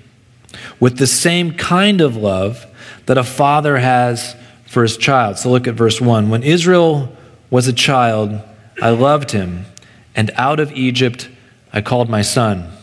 with 0.80 0.98
the 0.98 1.06
same 1.06 1.54
kind 1.54 2.00
of 2.00 2.16
love 2.16 2.66
that 3.06 3.18
a 3.18 3.24
father 3.24 3.78
has 3.78 4.34
for 4.66 4.82
his 4.82 4.96
child. 4.96 5.38
So 5.38 5.50
look 5.50 5.68
at 5.68 5.74
verse 5.74 6.00
1. 6.00 6.28
When 6.28 6.42
Israel 6.42 7.14
was 7.50 7.68
a 7.68 7.72
child, 7.72 8.40
I 8.82 8.90
loved 8.90 9.30
him, 9.30 9.66
and 10.14 10.30
out 10.34 10.60
of 10.60 10.72
Egypt 10.72 11.28
I 11.72 11.80
called 11.80 12.10
my 12.10 12.22
son. 12.22 12.75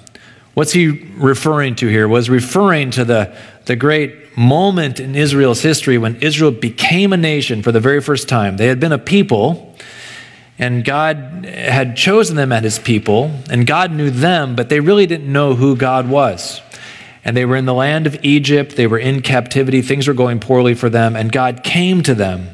What's 0.53 0.71
he 0.71 0.87
referring 1.15 1.75
to 1.75 1.87
here? 1.87 2.07
Was 2.07 2.29
referring 2.29 2.91
to 2.91 3.05
the, 3.05 3.35
the 3.65 3.75
great 3.75 4.37
moment 4.37 4.99
in 4.99 5.15
Israel's 5.15 5.61
history 5.61 5.97
when 5.97 6.15
Israel 6.17 6.51
became 6.51 7.11
a 7.13 7.17
nation 7.17 7.63
for 7.63 7.71
the 7.71 7.79
very 7.79 8.01
first 8.01 8.29
time. 8.29 8.57
They 8.57 8.67
had 8.67 8.79
been 8.79 8.91
a 8.91 8.99
people, 8.99 9.75
And 10.59 10.85
God 10.85 11.45
had 11.45 11.97
chosen 11.97 12.35
them 12.35 12.51
as 12.51 12.63
his 12.63 12.79
people, 12.79 13.31
and 13.49 13.65
God 13.65 13.91
knew 13.91 14.11
them, 14.11 14.55
but 14.55 14.69
they 14.69 14.79
really 14.79 15.07
didn't 15.07 15.31
know 15.31 15.55
who 15.55 15.75
God 15.75 16.07
was. 16.07 16.61
And 17.25 17.35
they 17.35 17.45
were 17.45 17.55
in 17.55 17.65
the 17.65 17.73
land 17.73 18.05
of 18.05 18.23
Egypt, 18.23 18.75
they 18.75 18.85
were 18.85 18.99
in 18.99 19.21
captivity, 19.21 19.81
things 19.81 20.07
were 20.07 20.13
going 20.13 20.39
poorly 20.39 20.75
for 20.75 20.89
them, 20.89 21.15
and 21.15 21.31
God 21.31 21.63
came 21.63 22.03
to 22.03 22.13
them 22.13 22.49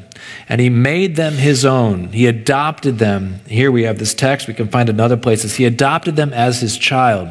and 0.48 0.60
he 0.60 0.68
made 0.68 1.16
them 1.16 1.34
his 1.34 1.64
own. 1.64 2.08
He 2.08 2.26
adopted 2.26 2.98
them. 2.98 3.40
Here 3.46 3.70
we 3.70 3.84
have 3.84 3.98
this 3.98 4.14
text, 4.14 4.48
we 4.48 4.54
can 4.54 4.68
find 4.68 4.88
in 4.88 4.98
other 4.98 5.16
places. 5.16 5.54
He 5.54 5.64
adopted 5.64 6.16
them 6.16 6.32
as 6.32 6.60
his 6.60 6.76
child, 6.76 7.30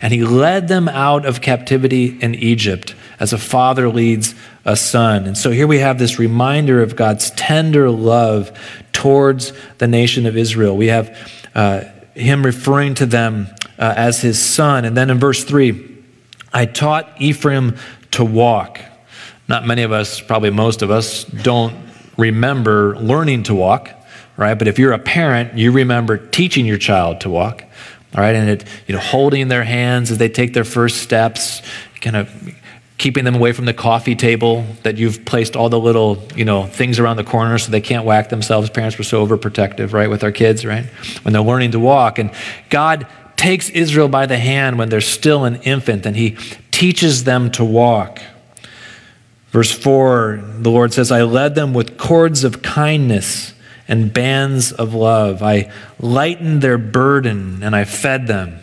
and 0.00 0.12
he 0.12 0.24
led 0.24 0.68
them 0.68 0.88
out 0.88 1.26
of 1.26 1.40
captivity 1.40 2.18
in 2.20 2.34
Egypt 2.34 2.94
as 3.20 3.32
a 3.32 3.38
father 3.38 3.88
leads 3.88 4.34
a 4.64 4.76
son. 4.76 5.26
And 5.26 5.36
so 5.36 5.50
here 5.50 5.66
we 5.66 5.78
have 5.78 5.98
this 5.98 6.18
reminder 6.18 6.82
of 6.82 6.96
God's 6.96 7.30
tender 7.32 7.90
love 7.90 8.52
towards 8.92 9.52
the 9.78 9.86
nation 9.86 10.26
of 10.26 10.36
Israel. 10.36 10.76
We 10.76 10.88
have 10.88 11.16
uh, 11.54 11.84
him 12.14 12.44
referring 12.44 12.94
to 12.94 13.06
them 13.06 13.48
uh, 13.78 13.94
as 13.96 14.20
his 14.20 14.42
son. 14.42 14.84
And 14.84 14.96
then 14.96 15.10
in 15.10 15.18
verse 15.18 15.44
3, 15.44 16.02
I 16.52 16.66
taught 16.66 17.10
Ephraim 17.20 17.76
to 18.12 18.24
walk. 18.24 18.80
Not 19.48 19.66
many 19.66 19.82
of 19.82 19.92
us, 19.92 20.20
probably 20.20 20.50
most 20.50 20.82
of 20.82 20.90
us, 20.90 21.24
don't 21.24 21.76
remember 22.16 22.96
learning 22.96 23.42
to 23.44 23.54
walk, 23.54 23.90
right? 24.36 24.54
But 24.54 24.68
if 24.68 24.78
you're 24.78 24.92
a 24.92 24.98
parent, 24.98 25.58
you 25.58 25.72
remember 25.72 26.16
teaching 26.16 26.64
your 26.64 26.78
child 26.78 27.20
to 27.22 27.30
walk, 27.30 27.64
all 28.14 28.20
right? 28.20 28.34
And 28.34 28.48
it, 28.48 28.64
you 28.86 28.94
know, 28.94 29.00
holding 29.00 29.48
their 29.48 29.64
hands 29.64 30.10
as 30.10 30.18
they 30.18 30.28
take 30.28 30.54
their 30.54 30.64
first 30.64 31.02
steps, 31.02 31.62
kind 32.00 32.16
of 32.16 32.30
keeping 32.96 33.24
them 33.24 33.34
away 33.34 33.52
from 33.52 33.64
the 33.64 33.74
coffee 33.74 34.14
table 34.14 34.64
that 34.84 34.96
you've 34.96 35.24
placed 35.24 35.56
all 35.56 35.68
the 35.68 35.78
little, 35.78 36.22
you 36.36 36.44
know, 36.44 36.64
things 36.64 36.98
around 37.00 37.16
the 37.16 37.24
corner 37.24 37.58
so 37.58 37.70
they 37.70 37.80
can't 37.80 38.04
whack 38.04 38.28
themselves. 38.28 38.70
Parents 38.70 38.96
were 38.96 39.04
so 39.04 39.26
overprotective, 39.26 39.92
right, 39.92 40.08
with 40.08 40.22
our 40.22 40.30
kids, 40.30 40.64
right? 40.64 40.84
When 41.22 41.32
they're 41.32 41.42
learning 41.42 41.72
to 41.72 41.80
walk. 41.80 42.18
And 42.18 42.30
God 42.70 43.06
takes 43.36 43.68
Israel 43.68 44.08
by 44.08 44.26
the 44.26 44.38
hand 44.38 44.78
when 44.78 44.88
they're 44.88 45.00
still 45.00 45.44
an 45.44 45.56
infant 45.62 46.06
and 46.06 46.16
he 46.16 46.36
teaches 46.70 47.24
them 47.24 47.50
to 47.52 47.64
walk. 47.64 48.20
Verse 49.50 49.70
4, 49.70 50.42
the 50.58 50.70
Lord 50.70 50.92
says, 50.92 51.12
I 51.12 51.22
led 51.22 51.54
them 51.54 51.74
with 51.74 51.98
cords 51.98 52.44
of 52.44 52.62
kindness 52.62 53.54
and 53.88 54.12
bands 54.12 54.72
of 54.72 54.94
love. 54.94 55.42
I 55.42 55.70
lightened 55.98 56.62
their 56.62 56.78
burden 56.78 57.62
and 57.62 57.74
I 57.76 57.84
fed 57.84 58.26
them. 58.26 58.60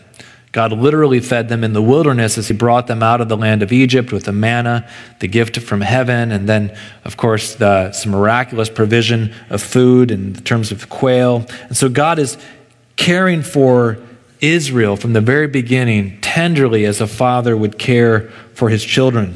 God 0.52 0.74
literally 0.74 1.22
fed 1.22 1.48
them 1.48 1.64
in 1.64 1.72
the 1.72 1.82
wilderness 1.82 2.38
as 2.38 2.50
He 2.50 2.54
brought 2.54 2.88
them 2.88 3.02
out 3.02 3.22
of 3.22 3.30
the 3.30 3.38
land 3.38 3.64
of 3.64 3.72
Egypt 3.72 4.12
with 4.12 4.26
the 4.26 4.34
manna, 4.34 4.88
the 5.20 5.28
gift 5.28 5.58
from 5.60 5.80
heaven, 5.80 6.32
and 6.32 6.48
then, 6.50 6.76
of 7.06 7.16
course, 7.16 7.56
the, 7.56 7.94
some 7.94 8.12
miraculous 8.12 8.70
provision 8.70 9.34
of 9.50 9.62
food 9.62 10.12
in 10.12 10.34
terms 10.34 10.72
of 10.72 10.90
quail. 10.90 11.46
And 11.70 11.78
so 11.78 11.88
God 11.88 12.20
is 12.20 12.38
caring 12.98 13.44
for 13.44 13.98
Israel 14.42 14.98
from 14.98 15.14
the 15.14 15.22
very 15.22 15.48
beginning 15.48 16.20
tenderly 16.20 16.84
as 16.84 17.00
a 17.00 17.08
father 17.08 17.56
would 17.56 17.78
care 17.78 18.30
for 18.54 18.70
his 18.70 18.84
children. 18.84 19.36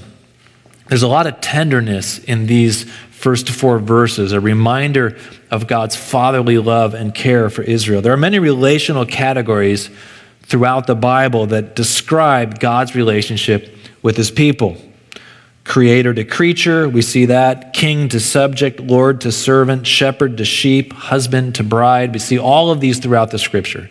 There's 0.88 1.04
a 1.04 1.08
lot 1.08 1.27
of 1.27 1.39
tenderness 1.42 2.20
in 2.20 2.48
these 2.48 2.92
first 3.25 3.50
four 3.50 3.79
verses, 3.79 4.34
a 4.34 4.39
reminder 4.39 5.17
of 5.50 5.65
God's 5.65 5.96
fatherly 5.96 6.60
love 6.60 6.94
and 6.94 7.12
care 7.12 7.50
for 7.50 7.63
Israel. 7.63 8.03
There 8.03 8.13
are 8.13 8.17
many 8.17 8.38
relational 8.38 9.03
categories 9.03 9.89
throughout 10.44 10.86
the 10.86 10.94
Bible 10.94 11.48
that 11.48 11.75
describe 11.75 12.60
God's 12.60 12.94
relationship 12.94 13.75
with 14.03 14.15
his 14.15 14.29
people. 14.29 14.77
Creator 15.63 16.13
to 16.13 16.24
creature, 16.24 16.88
we 16.88 17.01
see 17.01 17.25
that. 17.25 17.74
King 17.74 18.10
to 18.10 18.20
subject, 18.20 18.79
Lord 18.79 19.22
to 19.22 19.32
servant, 19.32 19.88
shepherd 19.88 20.38
to 20.38 20.46
sheep, 20.46 20.94
husband 20.94 21.55
to 21.55 21.63
bride. 21.63 22.13
We 22.13 22.20
see 22.20 22.38
all 22.38 22.70
of 22.70 22.79
these 22.79 23.00
throughout 23.00 23.32
the 23.32 23.39
scripture. 23.39 23.89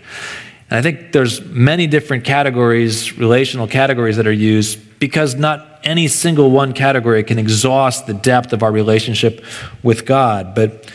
And 0.70 0.78
I 0.78 0.80
think 0.80 1.10
there's 1.10 1.44
many 1.44 1.88
different 1.88 2.22
categories, 2.22 3.18
relational 3.18 3.66
categories 3.66 4.16
that 4.16 4.28
are 4.28 4.32
used 4.32 4.78
because 4.98 5.34
not 5.34 5.80
any 5.84 6.08
single 6.08 6.50
one 6.50 6.72
category 6.72 7.22
can 7.22 7.38
exhaust 7.38 8.06
the 8.06 8.14
depth 8.14 8.52
of 8.52 8.62
our 8.62 8.72
relationship 8.72 9.44
with 9.82 10.06
God. 10.06 10.54
But 10.54 10.90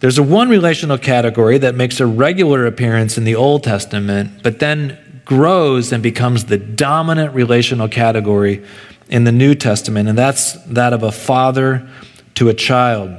there's 0.00 0.18
a 0.18 0.22
one 0.22 0.48
relational 0.48 0.98
category 0.98 1.58
that 1.58 1.74
makes 1.74 2.00
a 2.00 2.06
regular 2.06 2.66
appearance 2.66 3.18
in 3.18 3.24
the 3.24 3.34
Old 3.34 3.64
Testament, 3.64 4.42
but 4.42 4.58
then 4.60 4.98
grows 5.24 5.92
and 5.92 6.02
becomes 6.02 6.46
the 6.46 6.58
dominant 6.58 7.34
relational 7.34 7.88
category 7.88 8.64
in 9.08 9.24
the 9.24 9.32
New 9.32 9.54
Testament, 9.54 10.08
and 10.08 10.16
that's 10.16 10.54
that 10.64 10.92
of 10.92 11.02
a 11.02 11.12
father 11.12 11.88
to 12.34 12.48
a 12.48 12.54
child. 12.54 13.10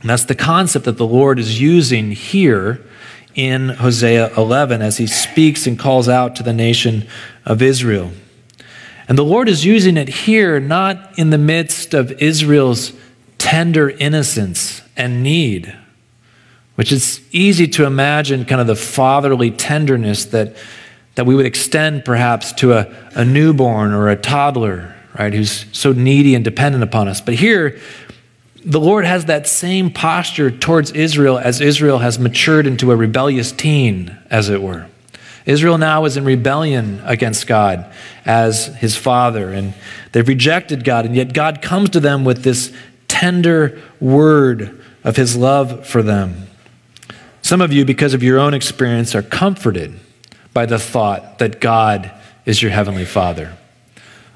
And 0.00 0.10
that's 0.10 0.24
the 0.24 0.34
concept 0.34 0.84
that 0.84 0.96
the 0.96 1.06
Lord 1.06 1.38
is 1.38 1.60
using 1.60 2.12
here 2.12 2.84
in 3.34 3.68
Hosea 3.70 4.34
11 4.36 4.82
as 4.82 4.96
he 4.96 5.06
speaks 5.06 5.66
and 5.66 5.78
calls 5.78 6.08
out 6.08 6.36
to 6.36 6.42
the 6.42 6.52
nation 6.52 7.06
of 7.44 7.62
Israel. 7.62 8.10
And 9.08 9.16
the 9.16 9.24
Lord 9.24 9.48
is 9.48 9.64
using 9.64 9.96
it 9.96 10.08
here, 10.08 10.60
not 10.60 11.18
in 11.18 11.30
the 11.30 11.38
midst 11.38 11.94
of 11.94 12.12
Israel's 12.22 12.92
tender 13.38 13.88
innocence 13.88 14.82
and 14.96 15.22
need, 15.22 15.74
which 16.74 16.92
it's 16.92 17.20
easy 17.32 17.66
to 17.68 17.86
imagine 17.86 18.44
kind 18.44 18.60
of 18.60 18.66
the 18.66 18.76
fatherly 18.76 19.50
tenderness 19.50 20.26
that, 20.26 20.54
that 21.14 21.24
we 21.24 21.34
would 21.34 21.46
extend 21.46 22.04
perhaps 22.04 22.52
to 22.52 22.74
a, 22.74 22.94
a 23.14 23.24
newborn 23.24 23.92
or 23.94 24.10
a 24.10 24.16
toddler, 24.16 24.94
right, 25.18 25.32
who's 25.32 25.64
so 25.72 25.92
needy 25.92 26.34
and 26.34 26.44
dependent 26.44 26.84
upon 26.84 27.08
us. 27.08 27.22
But 27.22 27.34
here, 27.34 27.80
the 28.64 28.80
Lord 28.80 29.06
has 29.06 29.24
that 29.24 29.46
same 29.46 29.90
posture 29.90 30.50
towards 30.50 30.90
Israel 30.92 31.38
as 31.38 31.62
Israel 31.62 31.98
has 31.98 32.18
matured 32.18 32.66
into 32.66 32.92
a 32.92 32.96
rebellious 32.96 33.52
teen, 33.52 34.18
as 34.28 34.50
it 34.50 34.60
were. 34.60 34.86
Israel 35.48 35.78
now 35.78 36.04
is 36.04 36.18
in 36.18 36.26
rebellion 36.26 37.00
against 37.06 37.46
God 37.46 37.90
as 38.26 38.66
his 38.76 38.96
father, 38.96 39.50
and 39.50 39.72
they've 40.12 40.28
rejected 40.28 40.84
God, 40.84 41.06
and 41.06 41.16
yet 41.16 41.32
God 41.32 41.62
comes 41.62 41.88
to 41.90 42.00
them 42.00 42.22
with 42.22 42.42
this 42.42 42.70
tender 43.08 43.80
word 43.98 44.78
of 45.02 45.16
his 45.16 45.36
love 45.36 45.86
for 45.86 46.02
them. 46.02 46.48
Some 47.40 47.62
of 47.62 47.72
you, 47.72 47.86
because 47.86 48.12
of 48.12 48.22
your 48.22 48.38
own 48.38 48.52
experience, 48.52 49.14
are 49.14 49.22
comforted 49.22 49.98
by 50.52 50.66
the 50.66 50.78
thought 50.78 51.38
that 51.38 51.62
God 51.62 52.12
is 52.44 52.60
your 52.60 52.70
heavenly 52.70 53.06
father. 53.06 53.56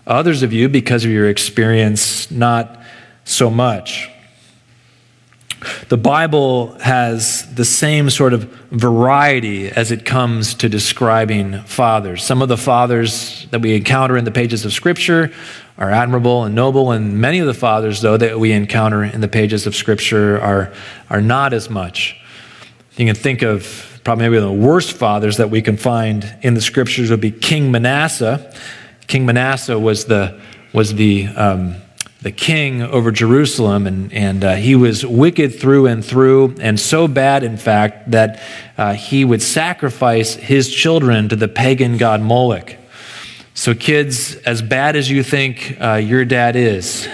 Others 0.07 0.43
of 0.43 0.55
you, 0.55 0.67
because 0.71 1.05
of 1.05 1.11
your 1.11 1.29
experience, 1.29 2.31
not 2.31 2.81
so 3.25 3.51
much. 3.51 4.09
The 5.89 5.97
Bible 5.97 6.79
has 6.81 7.53
the 7.55 7.65
same 7.65 8.11
sort 8.11 8.33
of 8.33 8.45
variety 8.71 9.69
as 9.69 9.91
it 9.91 10.05
comes 10.05 10.55
to 10.55 10.69
describing 10.69 11.63
fathers. 11.65 12.25
Some 12.25 12.43
of 12.43 12.49
the 12.49 12.57
fathers 12.57 13.47
that 13.51 13.61
we 13.61 13.75
encounter 13.75 14.17
in 14.17 14.25
the 14.25 14.31
pages 14.31 14.65
of 14.65 14.73
Scripture 14.73 15.33
are 15.79 15.91
admirable 15.91 16.45
and 16.45 16.55
noble, 16.55 16.93
and 16.93 17.21
many 17.21 17.39
of 17.39 17.47
the 17.47 17.55
fathers, 17.55 18.01
though, 18.01 18.17
that 18.17 18.39
we 18.39 18.53
encounter 18.53 19.03
in 19.05 19.21
the 19.21 19.29
pages 19.29 19.67
of 19.67 19.75
Scripture 19.75 20.41
are, 20.41 20.73
are 21.11 21.21
not 21.21 21.53
as 21.53 21.69
much. 21.69 22.17
You 22.97 23.07
can 23.07 23.15
think 23.15 23.43
of 23.43 24.01
probably 24.05 24.29
maybe 24.29 24.41
the 24.41 24.53
worst 24.53 24.93
fathers 24.93 25.39
that 25.39 25.51
we 25.51 25.63
can 25.63 25.77
find 25.77 26.37
in 26.43 26.55
the 26.55 26.61
Scriptures 26.61 27.11
would 27.11 27.21
be 27.21 27.31
King 27.31 27.71
Manasseh. 27.71 28.55
King 29.07 29.27
Manasseh 29.27 29.79
was 29.79 30.05
the, 30.07 30.39
was 30.73 30.95
the 30.95 31.27
um, 31.29 31.77
the 32.23 32.33
king 32.33 32.83
over 32.83 33.11
Jerusalem, 33.11 33.87
and, 33.87 34.13
and 34.13 34.45
uh, 34.45 34.55
he 34.55 34.77
was 34.77 35.05
wicked 35.05 35.59
through 35.59 35.87
and 35.87 36.05
through, 36.05 36.55
and 36.61 36.79
so 36.79 37.09
bad, 37.09 37.43
in 37.43 37.57
fact, 37.57 38.13
that 38.13 38.41
uh, 38.79 38.95
he 38.95 39.25
would 39.25 39.43
sacrifice 39.43 40.35
his 40.35 40.73
children 40.73 41.29
to 41.29 41.37
the 41.37 41.49
pagan 41.49 41.97
god 41.97 42.23
Moloch. 42.23 42.77
So, 43.55 43.75
kids, 43.75 44.37
as 44.37 44.63
bad 44.63 44.95
as 44.95 45.11
you 45.11 45.23
think 45.23 45.77
uh, 45.81 45.95
your 45.95 46.25
dad 46.25 46.55
is, 46.55 47.09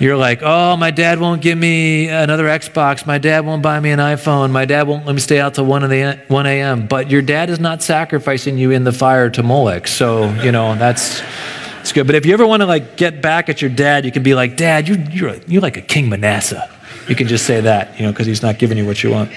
you're 0.00 0.16
like, 0.16 0.40
oh, 0.42 0.76
my 0.76 0.90
dad 0.90 1.20
won't 1.20 1.42
give 1.42 1.56
me 1.56 2.08
another 2.08 2.44
Xbox. 2.44 3.06
My 3.06 3.18
dad 3.18 3.46
won't 3.46 3.62
buy 3.62 3.78
me 3.78 3.90
an 3.90 4.00
iPhone. 4.00 4.50
My 4.50 4.64
dad 4.64 4.88
won't 4.88 5.06
let 5.06 5.14
me 5.14 5.20
stay 5.20 5.38
out 5.38 5.54
till 5.54 5.66
1, 5.66 5.88
the, 5.88 6.20
1 6.26 6.46
a.m. 6.46 6.86
But 6.86 7.10
your 7.10 7.22
dad 7.22 7.50
is 7.50 7.60
not 7.60 7.82
sacrificing 7.82 8.58
you 8.58 8.70
in 8.72 8.84
the 8.84 8.92
fire 8.92 9.30
to 9.30 9.42
Moloch. 9.42 9.86
So, 9.86 10.32
you 10.42 10.50
know, 10.50 10.74
that's. 10.76 11.22
It's 11.84 11.92
good. 11.92 12.06
But 12.06 12.16
if 12.16 12.24
you 12.24 12.32
ever 12.32 12.46
want 12.46 12.62
to 12.62 12.66
like 12.66 12.96
get 12.96 13.20
back 13.20 13.50
at 13.50 13.60
your 13.60 13.70
dad, 13.70 14.06
you 14.06 14.10
can 14.10 14.22
be 14.22 14.34
like, 14.34 14.56
Dad, 14.56 14.88
you, 14.88 14.94
you're, 15.10 15.34
you're 15.46 15.60
like 15.60 15.76
a 15.76 15.82
King 15.82 16.08
Manasseh. 16.08 16.66
You 17.10 17.14
can 17.14 17.28
just 17.28 17.44
say 17.44 17.60
that, 17.60 18.00
you 18.00 18.06
know, 18.06 18.10
because 18.10 18.26
he's 18.26 18.40
not 18.40 18.58
giving 18.58 18.78
you 18.78 18.86
what 18.86 19.02
you 19.02 19.10
want. 19.10 19.30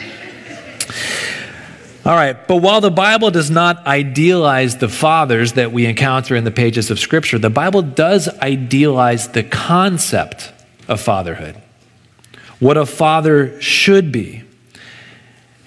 All 2.05 2.15
right, 2.15 2.47
but 2.47 2.61
while 2.61 2.79
the 2.79 2.89
Bible 2.89 3.31
does 3.31 3.51
not 3.51 3.85
idealize 3.85 4.77
the 4.77 4.87
fathers 4.87 5.51
that 5.53 5.73
we 5.73 5.85
encounter 5.87 6.37
in 6.37 6.45
the 6.45 6.51
pages 6.51 6.89
of 6.89 6.99
Scripture, 6.99 7.37
the 7.37 7.49
Bible 7.49 7.81
does 7.81 8.29
idealize 8.39 9.27
the 9.27 9.43
concept 9.43 10.53
of 10.87 11.01
fatherhood, 11.01 11.61
what 12.61 12.77
a 12.77 12.85
father 12.85 13.59
should 13.59 14.13
be. 14.13 14.45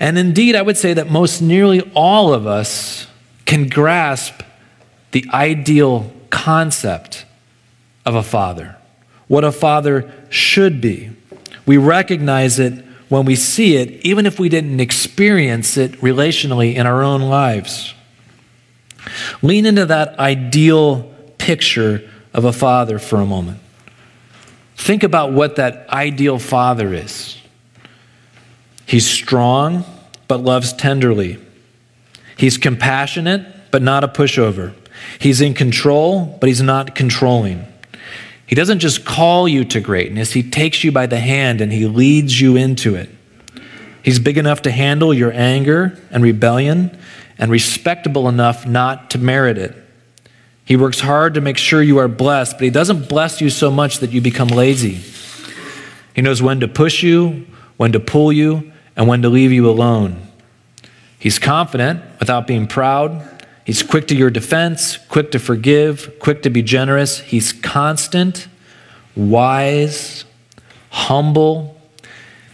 And 0.01 0.17
indeed, 0.17 0.57
I 0.57 0.63
would 0.63 0.79
say 0.79 0.95
that 0.95 1.11
most 1.11 1.43
nearly 1.43 1.83
all 1.95 2.33
of 2.33 2.47
us 2.47 3.07
can 3.45 3.69
grasp 3.69 4.41
the 5.11 5.27
ideal 5.35 6.11
concept 6.31 7.25
of 8.07 8.15
a 8.15 8.23
father, 8.23 8.77
what 9.29 9.45
a 9.45 9.53
father 9.53 10.11
should 10.29 10.81
be. 10.81 11.11
We 11.67 11.77
recognize 11.77 12.59
it 12.59 12.85
when 13.09 13.25
we 13.25 13.37
see 13.37 13.77
it, 13.77 13.91
even 14.07 14.25
if 14.25 14.39
we 14.39 14.49
didn't 14.49 14.81
experience 14.81 15.77
it 15.77 15.93
relationally 16.01 16.75
in 16.75 16.87
our 16.87 17.03
own 17.03 17.23
lives. 17.23 17.95
Lean 19.43 19.67
into 19.67 19.87
that 19.87 20.19
ideal 20.19 21.13
picture 21.39 22.09
of 22.33 22.45
a 22.45 22.53
father 22.53 22.99
for 22.99 23.17
a 23.17 23.27
moment. 23.27 23.59
Think 24.77 25.03
about 25.03 25.33
what 25.33 25.57
that 25.57 25.89
ideal 25.91 26.39
father 26.39 26.95
is. 26.95 27.37
He's 28.87 29.09
strong, 29.09 29.85
but 30.27 30.41
loves 30.41 30.73
tenderly. 30.73 31.39
He's 32.37 32.57
compassionate, 32.57 33.71
but 33.71 33.83
not 33.83 34.05
a 34.05 34.09
pushover. 34.09 34.75
He's 35.19 35.41
in 35.41 35.55
control, 35.55 36.39
but 36.41 36.49
he's 36.49 36.63
not 36.63 36.95
controlling. 36.95 37.67
He 38.47 38.55
doesn't 38.55 38.81
just 38.81 39.05
call 39.05 39.47
you 39.47 39.65
to 39.67 39.81
greatness, 39.81 40.33
he 40.33 40.43
takes 40.43 40.83
you 40.83 40.93
by 40.93 41.07
the 41.07 41.21
hand 41.21 41.61
and 41.61 41.73
he 41.73 41.87
leads 41.87 42.41
you 42.41 42.57
into 42.57 42.95
it. 42.95 43.09
He's 44.03 44.19
big 44.19 44.39
enough 44.39 44.63
to 44.63 44.71
handle 44.71 45.13
your 45.13 45.33
anger 45.33 45.99
and 46.11 46.23
rebellion 46.23 46.99
and 47.39 47.51
respectable 47.51 48.29
enough 48.29 48.67
not 48.67 49.11
to 49.11 49.19
merit 49.19 49.59
it. 49.59 49.77
He 50.65 50.77
works 50.77 51.01
hard 51.01 51.35
to 51.35 51.41
make 51.41 51.59
sure 51.59 51.83
you 51.83 51.99
are 51.99 52.09
blessed, 52.09 52.53
but 52.53 52.63
he 52.63 52.71
doesn't 52.71 53.09
bless 53.09 53.41
you 53.41 53.51
so 53.51 53.71
much 53.71 53.99
that 53.99 54.11
you 54.11 54.21
become 54.21 54.49
lazy. 54.49 55.01
He 56.15 56.23
knows 56.23 56.43
when 56.43 56.61
to 56.61 56.69
push 56.69 57.03
you, 57.03 57.47
when 57.77 57.93
to 57.93 58.01
pull 58.01 58.33
you, 58.33 58.73
and 58.97 59.09
when 59.09 59.23
to 59.23 59.29
leave 59.29 59.53
you 59.53 59.69
alone. 59.69 60.29
He's 61.19 61.39
confident 61.39 62.03
without 62.19 62.47
being 62.47 62.67
proud. 62.67 63.27
He's 63.71 63.85
quick 63.85 64.09
to 64.09 64.17
your 64.17 64.31
defense, 64.31 64.97
quick 64.97 65.31
to 65.31 65.39
forgive, 65.39 66.19
quick 66.19 66.43
to 66.43 66.51
be 66.51 66.61
generous. 66.61 67.21
He's 67.21 67.53
constant, 67.53 68.49
wise, 69.15 70.25
humble. 70.91 71.81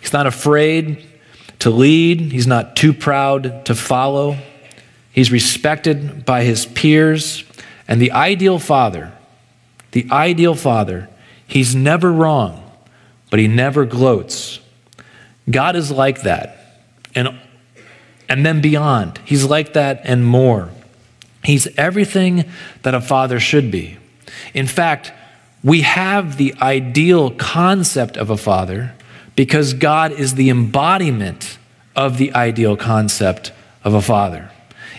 He's 0.03 0.13
not 0.13 0.27
afraid 0.27 1.07
to 1.61 1.71
lead, 1.71 2.21
he's 2.21 2.47
not 2.47 2.77
too 2.77 2.93
proud 2.93 3.65
to 3.65 3.75
follow. 3.75 4.37
He's 5.11 5.33
respected 5.33 6.27
by 6.27 6.43
his 6.43 6.67
peers. 6.67 7.45
And 7.89 7.99
the 7.99 8.13
ideal 8.13 8.59
father, 8.59 9.15
the 9.93 10.07
ideal 10.13 10.55
father, 10.55 11.09
he's 11.47 11.75
never 11.75 12.13
wrong, 12.13 12.63
but 13.31 13.39
he 13.39 13.49
never 13.49 13.87
gloats. 13.87 14.61
God 15.51 15.77
is 15.77 15.91
like 15.91 16.25
that. 16.25 16.83
And, 17.15 17.41
and 18.29 18.45
then 18.45 18.61
beyond, 18.61 19.19
he's 19.25 19.47
like 19.47 19.73
that 19.73 20.03
and 20.05 20.23
more. 20.23 20.73
He's 21.47 21.69
everything 21.79 22.45
that 22.83 22.97
a 22.97 23.01
father 23.01 23.39
should 23.39 23.71
be. 23.71 23.99
In 24.53 24.67
fact, 24.67 25.13
we 25.63 25.83
have 25.83 26.39
the 26.39 26.57
ideal 26.61 27.31
concept 27.31 28.17
of 28.17 28.31
a 28.31 28.37
father 28.37 28.95
because 29.37 29.73
God 29.73 30.11
is 30.11 30.35
the 30.35 30.51
embodiment 30.51 31.59
of 31.95 32.19
the 32.19 32.35
ideal 32.35 32.77
concept 32.77 33.53
of 33.85 33.95
a 33.95 34.03
father. 34.03 34.51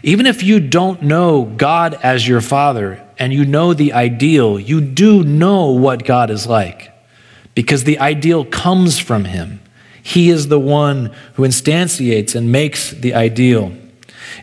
Even 0.04 0.26
if 0.26 0.42
you 0.42 0.62
don't 0.62 1.02
know 1.02 1.44
God 1.44 2.00
as 2.02 2.26
your 2.26 2.40
father 2.40 3.04
and 3.20 3.34
you 3.34 3.44
know 3.44 3.74
the 3.74 3.92
ideal, 3.92 4.58
you 4.58 4.80
do 4.80 5.26
know 5.26 5.72
what 5.72 6.06
God 6.06 6.30
is 6.30 6.48
like 6.48 6.94
because 7.56 7.84
the 7.84 8.00
ideal 8.00 8.46
comes 8.46 9.00
from 9.00 9.26
him. 9.26 9.60
He 10.02 10.30
is 10.30 10.48
the 10.48 10.62
one 10.62 11.14
who 11.34 11.44
instantiates 11.44 12.36
and 12.36 12.54
makes 12.54 12.92
the 12.92 13.16
ideal. 13.16 13.74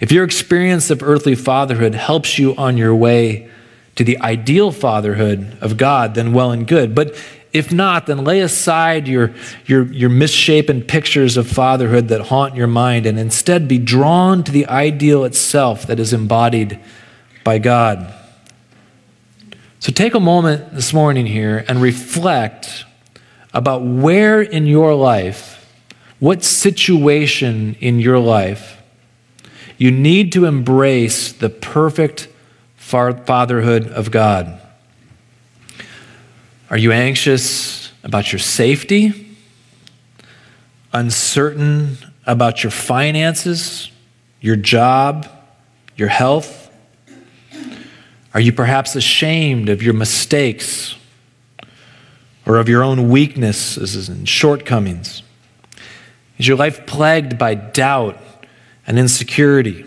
If 0.01 0.13
your 0.13 0.25
experience 0.25 0.91
of 0.91 1.03
earthly 1.03 1.35
fatherhood 1.35 1.95
helps 1.95 2.39
you 2.39 2.55
on 2.57 2.77
your 2.77 2.95
way 2.95 3.51
to 3.97 4.05
the 4.05 4.19
ideal 4.21 4.73
fatherhood 4.73 5.57
of 5.61 5.77
God, 5.77 6.15
then 6.15 6.33
well 6.33 6.51
and 6.51 6.67
good. 6.67 6.95
But 6.95 7.17
if 7.53 7.73
not, 7.73 8.07
then 8.07 8.25
lay 8.25 8.41
aside 8.41 9.07
your, 9.07 9.33
your, 9.67 9.85
your 9.93 10.11
misshapen 10.11 10.83
pictures 10.83 11.37
of 11.37 11.47
fatherhood 11.47 12.09
that 12.09 12.23
haunt 12.23 12.57
your 12.57 12.67
mind 12.67 13.07
and 13.07 13.19
instead 13.19 13.69
be 13.69 13.79
drawn 13.79 14.43
to 14.43 14.51
the 14.51 14.67
ideal 14.67 15.25
itself 15.25 15.87
that 15.87 16.01
is 16.01 16.13
embodied 16.13 16.81
by 17.45 17.59
God. 17.59 18.13
So 19.79 19.93
take 19.93 20.15
a 20.15 20.21
moment 20.21 20.75
this 20.75 20.93
morning 20.93 21.27
here 21.27 21.65
and 21.69 21.81
reflect 21.81 22.85
about 23.53 23.85
where 23.85 24.43
in 24.43 24.67
your 24.67 24.95
life, 24.95 25.71
what 26.19 26.43
situation 26.43 27.77
in 27.81 28.01
your 28.01 28.19
life, 28.19 28.83
you 29.77 29.91
need 29.91 30.33
to 30.33 30.45
embrace 30.45 31.33
the 31.33 31.51
perfect 31.51 32.29
fatherhood 32.77 33.89
of 33.89 34.11
God. 34.11 34.61
Are 36.71 36.79
you 36.79 36.93
anxious 36.93 37.93
about 38.03 38.33
your 38.33 38.39
safety? 38.39 39.37
Uncertain 40.93 41.99
about 42.27 42.63
your 42.63 42.71
finances, 42.71 43.91
your 44.41 44.57
job, 44.57 45.29
your 45.97 46.09
health? 46.09 46.71
Are 48.33 48.41
you 48.41 48.53
perhaps 48.53 48.97
ashamed 48.97 49.69
of 49.69 49.83
your 49.83 49.95
mistakes 49.95 50.97
or 52.47 52.57
of 52.57 52.69
your 52.69 52.83
own 52.83 53.09
weaknesses 53.09 54.09
and 54.09 54.29
shortcomings? 54.29 55.23
Is 56.39 56.49
your 56.49 56.57
life 56.57 56.87
plagued 56.87 57.39
by 57.39 57.55
doubt 57.55 58.19
and 58.87 58.99
insecurity? 58.99 59.87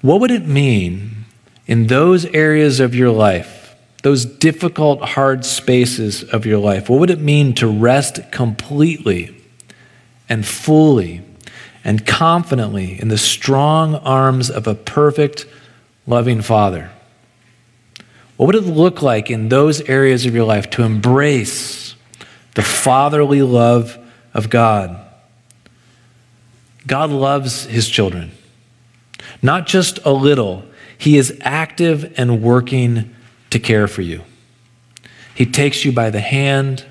What 0.00 0.20
would 0.20 0.30
it 0.30 0.46
mean 0.46 1.24
in 1.66 1.88
those 1.88 2.24
areas 2.26 2.80
of 2.80 2.94
your 2.94 3.10
life, 3.10 3.74
those 4.02 4.24
difficult, 4.24 5.02
hard 5.02 5.44
spaces 5.44 6.22
of 6.24 6.46
your 6.46 6.58
life? 6.58 6.88
What 6.88 7.00
would 7.00 7.10
it 7.10 7.20
mean 7.20 7.54
to 7.54 7.68
rest 7.68 8.30
completely 8.30 9.34
and 10.28 10.46
fully 10.46 11.22
and 11.84 12.06
confidently 12.06 13.00
in 13.00 13.08
the 13.08 13.18
strong 13.18 13.96
arms 13.96 14.50
of 14.50 14.66
a 14.66 14.74
perfect, 14.74 15.46
loving 16.06 16.42
Father? 16.42 16.90
What 18.36 18.46
would 18.46 18.54
it 18.54 18.68
look 18.68 19.02
like 19.02 19.30
in 19.30 19.48
those 19.48 19.80
areas 19.82 20.24
of 20.24 20.34
your 20.34 20.44
life 20.44 20.70
to 20.70 20.84
embrace 20.84 21.96
the 22.54 22.62
fatherly 22.62 23.42
love 23.42 23.98
of 24.32 24.48
God? 24.48 25.07
God 26.88 27.10
loves 27.10 27.66
his 27.66 27.88
children. 27.88 28.32
Not 29.42 29.66
just 29.66 29.98
a 30.04 30.10
little, 30.10 30.64
he 30.96 31.16
is 31.16 31.36
active 31.42 32.14
and 32.18 32.42
working 32.42 33.14
to 33.50 33.58
care 33.58 33.86
for 33.86 34.02
you. 34.02 34.22
He 35.34 35.46
takes 35.46 35.84
you 35.84 35.92
by 35.92 36.10
the 36.10 36.20
hand 36.20 36.84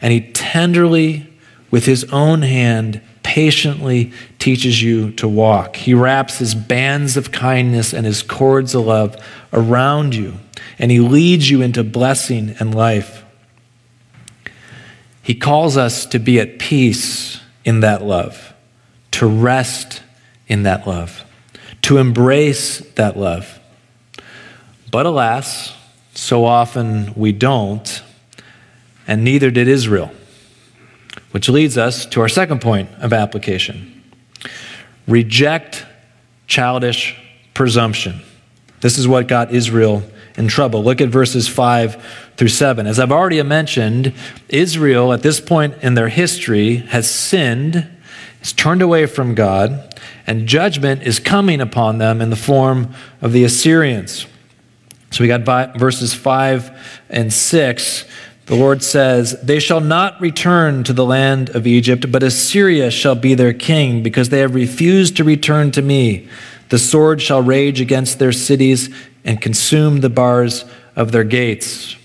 and 0.00 0.12
he 0.12 0.20
tenderly, 0.20 1.26
with 1.70 1.86
his 1.86 2.04
own 2.12 2.42
hand, 2.42 3.00
patiently 3.22 4.12
teaches 4.38 4.82
you 4.82 5.12
to 5.12 5.26
walk. 5.26 5.76
He 5.76 5.94
wraps 5.94 6.38
his 6.38 6.54
bands 6.54 7.16
of 7.16 7.32
kindness 7.32 7.92
and 7.92 8.06
his 8.06 8.22
cords 8.22 8.74
of 8.74 8.86
love 8.86 9.16
around 9.52 10.14
you, 10.14 10.34
and 10.78 10.90
he 10.90 11.00
leads 11.00 11.50
you 11.50 11.62
into 11.62 11.84
blessing 11.84 12.56
and 12.58 12.74
life. 12.74 13.24
He 15.22 15.34
calls 15.34 15.76
us 15.76 16.06
to 16.06 16.18
be 16.18 16.40
at 16.40 16.58
peace 16.58 17.40
in 17.64 17.80
that 17.80 18.02
love 18.02 18.49
to 19.20 19.26
rest 19.26 20.02
in 20.48 20.62
that 20.62 20.86
love, 20.86 21.26
to 21.82 21.98
embrace 21.98 22.78
that 22.94 23.18
love. 23.18 23.60
But 24.90 25.04
alas, 25.04 25.76
so 26.14 26.46
often 26.46 27.12
we 27.14 27.30
don't, 27.30 28.02
and 29.06 29.22
neither 29.22 29.50
did 29.50 29.68
Israel. 29.68 30.10
Which 31.32 31.50
leads 31.50 31.76
us 31.76 32.06
to 32.06 32.22
our 32.22 32.30
second 32.30 32.62
point 32.62 32.88
of 32.98 33.12
application 33.12 34.02
reject 35.06 35.84
childish 36.46 37.14
presumption. 37.52 38.22
This 38.80 38.96
is 38.96 39.06
what 39.06 39.28
got 39.28 39.52
Israel 39.52 40.02
in 40.38 40.48
trouble. 40.48 40.82
Look 40.82 41.02
at 41.02 41.10
verses 41.10 41.46
5 41.46 42.02
through 42.38 42.48
7. 42.48 42.86
As 42.86 42.98
I've 42.98 43.12
already 43.12 43.42
mentioned, 43.42 44.14
Israel 44.48 45.12
at 45.12 45.20
this 45.20 45.40
point 45.40 45.74
in 45.82 45.92
their 45.92 46.08
history 46.08 46.76
has 46.76 47.10
sinned 47.10 47.86
is 48.40 48.52
turned 48.52 48.82
away 48.82 49.06
from 49.06 49.34
God, 49.34 49.94
and 50.26 50.46
judgment 50.46 51.02
is 51.02 51.18
coming 51.18 51.60
upon 51.60 51.98
them 51.98 52.20
in 52.20 52.30
the 52.30 52.36
form 52.36 52.94
of 53.20 53.32
the 53.32 53.44
Assyrians. 53.44 54.26
So 55.10 55.24
we 55.24 55.28
got 55.28 55.76
verses 55.78 56.14
5 56.14 57.04
and 57.08 57.32
6. 57.32 58.04
The 58.46 58.54
Lord 58.54 58.82
says, 58.82 59.40
They 59.42 59.60
shall 59.60 59.80
not 59.80 60.20
return 60.20 60.84
to 60.84 60.92
the 60.92 61.04
land 61.04 61.50
of 61.50 61.66
Egypt, 61.66 62.10
but 62.10 62.22
Assyria 62.22 62.90
shall 62.90 63.14
be 63.14 63.34
their 63.34 63.52
king, 63.52 64.02
because 64.02 64.28
they 64.28 64.40
have 64.40 64.54
refused 64.54 65.16
to 65.16 65.24
return 65.24 65.70
to 65.72 65.82
me. 65.82 66.28
The 66.68 66.78
sword 66.78 67.20
shall 67.20 67.42
rage 67.42 67.80
against 67.80 68.18
their 68.18 68.32
cities 68.32 68.88
and 69.24 69.40
consume 69.40 70.00
the 70.00 70.10
bars 70.10 70.64
of 70.96 71.12
their 71.12 71.24
gates. 71.24 71.96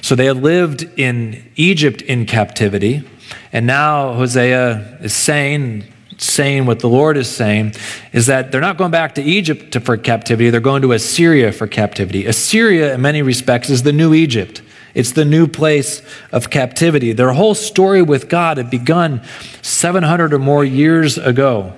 So 0.00 0.14
they 0.14 0.26
had 0.26 0.42
lived 0.42 0.84
in 0.96 1.50
Egypt 1.56 2.02
in 2.02 2.26
captivity. 2.26 3.08
And 3.52 3.66
now 3.66 4.14
Hosea 4.14 4.98
is 5.02 5.14
saying, 5.14 5.84
saying 6.18 6.66
what 6.66 6.80
the 6.80 6.88
Lord 6.88 7.16
is 7.16 7.28
saying, 7.28 7.74
is 8.12 8.26
that 8.26 8.52
they're 8.52 8.60
not 8.60 8.76
going 8.76 8.90
back 8.90 9.14
to 9.16 9.22
Egypt 9.22 9.76
for 9.84 9.96
captivity, 9.96 10.50
they're 10.50 10.60
going 10.60 10.82
to 10.82 10.92
Assyria 10.92 11.52
for 11.52 11.66
captivity. 11.66 12.26
Assyria, 12.26 12.94
in 12.94 13.00
many 13.00 13.22
respects, 13.22 13.70
is 13.70 13.82
the 13.82 13.92
new 13.92 14.14
Egypt. 14.14 14.62
It's 14.94 15.12
the 15.12 15.24
new 15.24 15.46
place 15.46 16.02
of 16.32 16.50
captivity. 16.50 17.12
Their 17.12 17.32
whole 17.32 17.54
story 17.54 18.02
with 18.02 18.28
God 18.28 18.58
had 18.58 18.70
begun 18.70 19.22
700 19.62 20.34
or 20.34 20.38
more 20.38 20.64
years 20.64 21.16
ago 21.16 21.72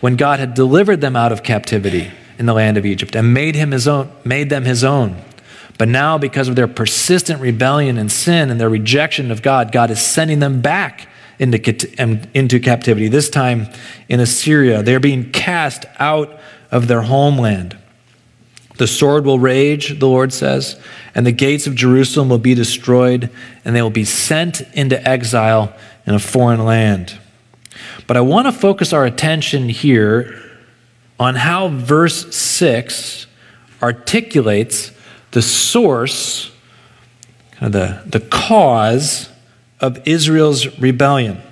when 0.00 0.16
God 0.16 0.38
had 0.38 0.54
delivered 0.54 1.00
them 1.00 1.16
out 1.16 1.32
of 1.32 1.42
captivity 1.42 2.10
in 2.38 2.46
the 2.46 2.54
land 2.54 2.76
of 2.76 2.86
Egypt 2.86 3.14
and 3.14 3.34
made, 3.34 3.54
him 3.54 3.70
his 3.70 3.88
own, 3.88 4.10
made 4.24 4.50
them 4.50 4.64
his 4.64 4.84
own. 4.84 5.16
But 5.78 5.88
now, 5.88 6.18
because 6.18 6.48
of 6.48 6.56
their 6.56 6.68
persistent 6.68 7.40
rebellion 7.40 7.98
and 7.98 8.10
sin 8.10 8.50
and 8.50 8.60
their 8.60 8.68
rejection 8.68 9.30
of 9.30 9.42
God, 9.42 9.72
God 9.72 9.90
is 9.90 10.00
sending 10.00 10.38
them 10.38 10.60
back 10.60 11.08
into, 11.38 11.94
um, 11.98 12.20
into 12.34 12.60
captivity, 12.60 13.08
this 13.08 13.28
time 13.28 13.68
in 14.08 14.20
Assyria. 14.20 14.82
They're 14.82 15.00
being 15.00 15.32
cast 15.32 15.84
out 15.98 16.38
of 16.70 16.88
their 16.88 17.02
homeland. 17.02 17.76
The 18.78 18.86
sword 18.86 19.24
will 19.24 19.38
rage, 19.38 19.98
the 19.98 20.08
Lord 20.08 20.32
says, 20.32 20.80
and 21.14 21.26
the 21.26 21.32
gates 21.32 21.66
of 21.66 21.74
Jerusalem 21.74 22.28
will 22.28 22.38
be 22.38 22.54
destroyed, 22.54 23.30
and 23.64 23.76
they 23.76 23.82
will 23.82 23.90
be 23.90 24.04
sent 24.04 24.62
into 24.72 25.02
exile 25.06 25.74
in 26.06 26.14
a 26.14 26.18
foreign 26.18 26.64
land. 26.64 27.18
But 28.06 28.16
I 28.16 28.20
want 28.22 28.46
to 28.46 28.52
focus 28.52 28.92
our 28.92 29.04
attention 29.04 29.68
here 29.68 30.38
on 31.18 31.34
how 31.34 31.68
verse 31.68 32.34
6 32.34 33.26
articulates 33.82 34.90
the 35.32 35.42
source, 35.42 36.52
kind 37.52 37.74
of 37.74 38.10
the, 38.12 38.18
the 38.18 38.26
cause 38.26 39.28
of 39.80 40.00
Israel's 40.06 40.78
rebellion. 40.78 41.42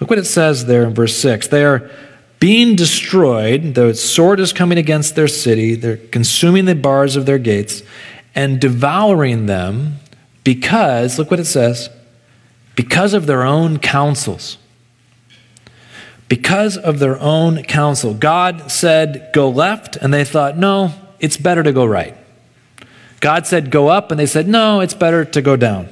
Look 0.00 0.10
what 0.10 0.18
it 0.18 0.24
says 0.24 0.66
there 0.66 0.84
in 0.84 0.94
verse 0.94 1.16
6. 1.16 1.48
They 1.48 1.64
are 1.64 1.90
being 2.38 2.76
destroyed, 2.76 3.74
the 3.74 3.94
sword 3.94 4.40
is 4.40 4.52
coming 4.52 4.78
against 4.78 5.16
their 5.16 5.28
city, 5.28 5.74
they're 5.74 5.96
consuming 5.96 6.66
the 6.66 6.74
bars 6.74 7.16
of 7.16 7.26
their 7.26 7.38
gates 7.38 7.82
and 8.34 8.60
devouring 8.60 9.46
them 9.46 9.96
because, 10.44 11.18
look 11.18 11.30
what 11.30 11.40
it 11.40 11.46
says, 11.46 11.88
because 12.74 13.14
of 13.14 13.26
their 13.26 13.42
own 13.42 13.78
counsels. 13.78 14.58
Because 16.28 16.76
of 16.76 16.98
their 16.98 17.18
own 17.18 17.62
counsel. 17.62 18.12
God 18.12 18.70
said, 18.70 19.30
go 19.32 19.48
left, 19.48 19.96
and 19.96 20.12
they 20.12 20.24
thought, 20.24 20.58
no, 20.58 20.92
it's 21.18 21.36
better 21.36 21.62
to 21.62 21.72
go 21.72 21.86
right. 21.86 22.16
God 23.20 23.46
said, 23.46 23.70
go 23.70 23.88
up, 23.88 24.10
and 24.10 24.20
they 24.20 24.26
said, 24.26 24.46
no, 24.46 24.80
it's 24.80 24.94
better 24.94 25.24
to 25.24 25.42
go 25.42 25.56
down. 25.56 25.88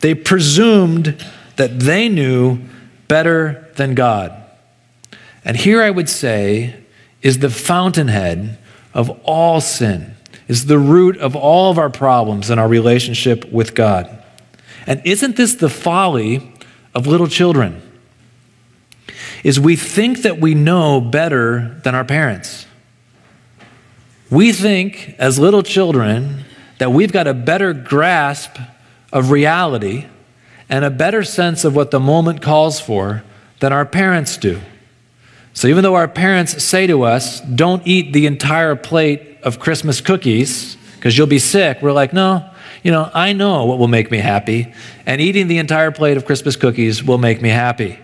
They 0.00 0.14
presumed 0.14 1.24
that 1.56 1.80
they 1.80 2.08
knew 2.08 2.60
better 3.08 3.70
than 3.76 3.94
God. 3.94 4.32
And 5.44 5.56
here 5.56 5.82
I 5.82 5.90
would 5.90 6.08
say 6.08 6.74
is 7.22 7.38
the 7.38 7.50
fountainhead 7.50 8.58
of 8.92 9.10
all 9.24 9.60
sin, 9.60 10.14
is 10.48 10.66
the 10.66 10.78
root 10.78 11.16
of 11.18 11.34
all 11.34 11.70
of 11.70 11.78
our 11.78 11.90
problems 11.90 12.50
in 12.50 12.58
our 12.58 12.68
relationship 12.68 13.50
with 13.50 13.74
God. 13.74 14.22
And 14.86 15.02
isn't 15.04 15.36
this 15.36 15.54
the 15.54 15.68
folly 15.68 16.52
of 16.94 17.06
little 17.06 17.26
children? 17.26 17.82
Is 19.42 19.58
we 19.60 19.76
think 19.76 20.22
that 20.22 20.38
we 20.38 20.54
know 20.54 21.00
better 21.00 21.80
than 21.84 21.94
our 21.94 22.04
parents. 22.04 22.66
We 24.30 24.52
think, 24.52 25.14
as 25.18 25.38
little 25.38 25.62
children, 25.62 26.44
that 26.78 26.92
we've 26.92 27.12
got 27.12 27.26
a 27.26 27.34
better 27.34 27.72
grasp 27.72 28.58
of 29.12 29.30
reality 29.30 30.06
and 30.68 30.84
a 30.84 30.90
better 30.90 31.22
sense 31.22 31.64
of 31.64 31.76
what 31.76 31.90
the 31.90 32.00
moment 32.00 32.42
calls 32.42 32.80
for 32.80 33.22
than 33.60 33.72
our 33.72 33.86
parents 33.86 34.36
do. 34.36 34.60
So 35.54 35.68
even 35.68 35.82
though 35.84 35.94
our 35.94 36.08
parents 36.08 36.62
say 36.62 36.86
to 36.86 37.04
us, 37.04 37.40
don't 37.40 37.86
eat 37.86 38.12
the 38.12 38.26
entire 38.26 38.76
plate 38.76 39.38
of 39.42 39.60
Christmas 39.60 40.00
cookies 40.00 40.76
because 40.96 41.16
you'll 41.16 41.28
be 41.28 41.38
sick, 41.38 41.80
we're 41.80 41.92
like, 41.92 42.12
no, 42.12 42.50
you 42.82 42.90
know, 42.90 43.10
I 43.14 43.32
know 43.32 43.64
what 43.64 43.78
will 43.78 43.88
make 43.88 44.10
me 44.10 44.18
happy, 44.18 44.72
and 45.06 45.20
eating 45.20 45.46
the 45.46 45.58
entire 45.58 45.92
plate 45.92 46.16
of 46.16 46.24
Christmas 46.24 46.56
cookies 46.56 47.02
will 47.02 47.18
make 47.18 47.40
me 47.40 47.48
happy. 47.48 47.98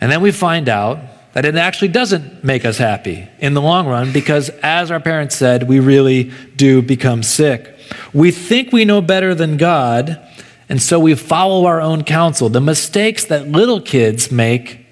And 0.00 0.10
then 0.10 0.20
we 0.20 0.32
find 0.32 0.68
out 0.68 0.98
that 1.32 1.44
it 1.44 1.56
actually 1.56 1.88
doesn't 1.88 2.42
make 2.42 2.64
us 2.64 2.78
happy 2.78 3.28
in 3.38 3.54
the 3.54 3.62
long 3.62 3.86
run 3.86 4.12
because, 4.12 4.48
as 4.62 4.90
our 4.90 5.00
parents 5.00 5.36
said, 5.36 5.68
we 5.68 5.80
really 5.80 6.32
do 6.56 6.82
become 6.82 7.22
sick. 7.22 7.76
We 8.12 8.30
think 8.30 8.72
we 8.72 8.84
know 8.84 9.00
better 9.00 9.34
than 9.34 9.56
God, 9.56 10.20
and 10.68 10.82
so 10.82 10.98
we 10.98 11.14
follow 11.14 11.66
our 11.66 11.80
own 11.80 12.04
counsel. 12.04 12.48
The 12.48 12.60
mistakes 12.60 13.24
that 13.26 13.48
little 13.48 13.80
kids 13.80 14.30
make 14.32 14.86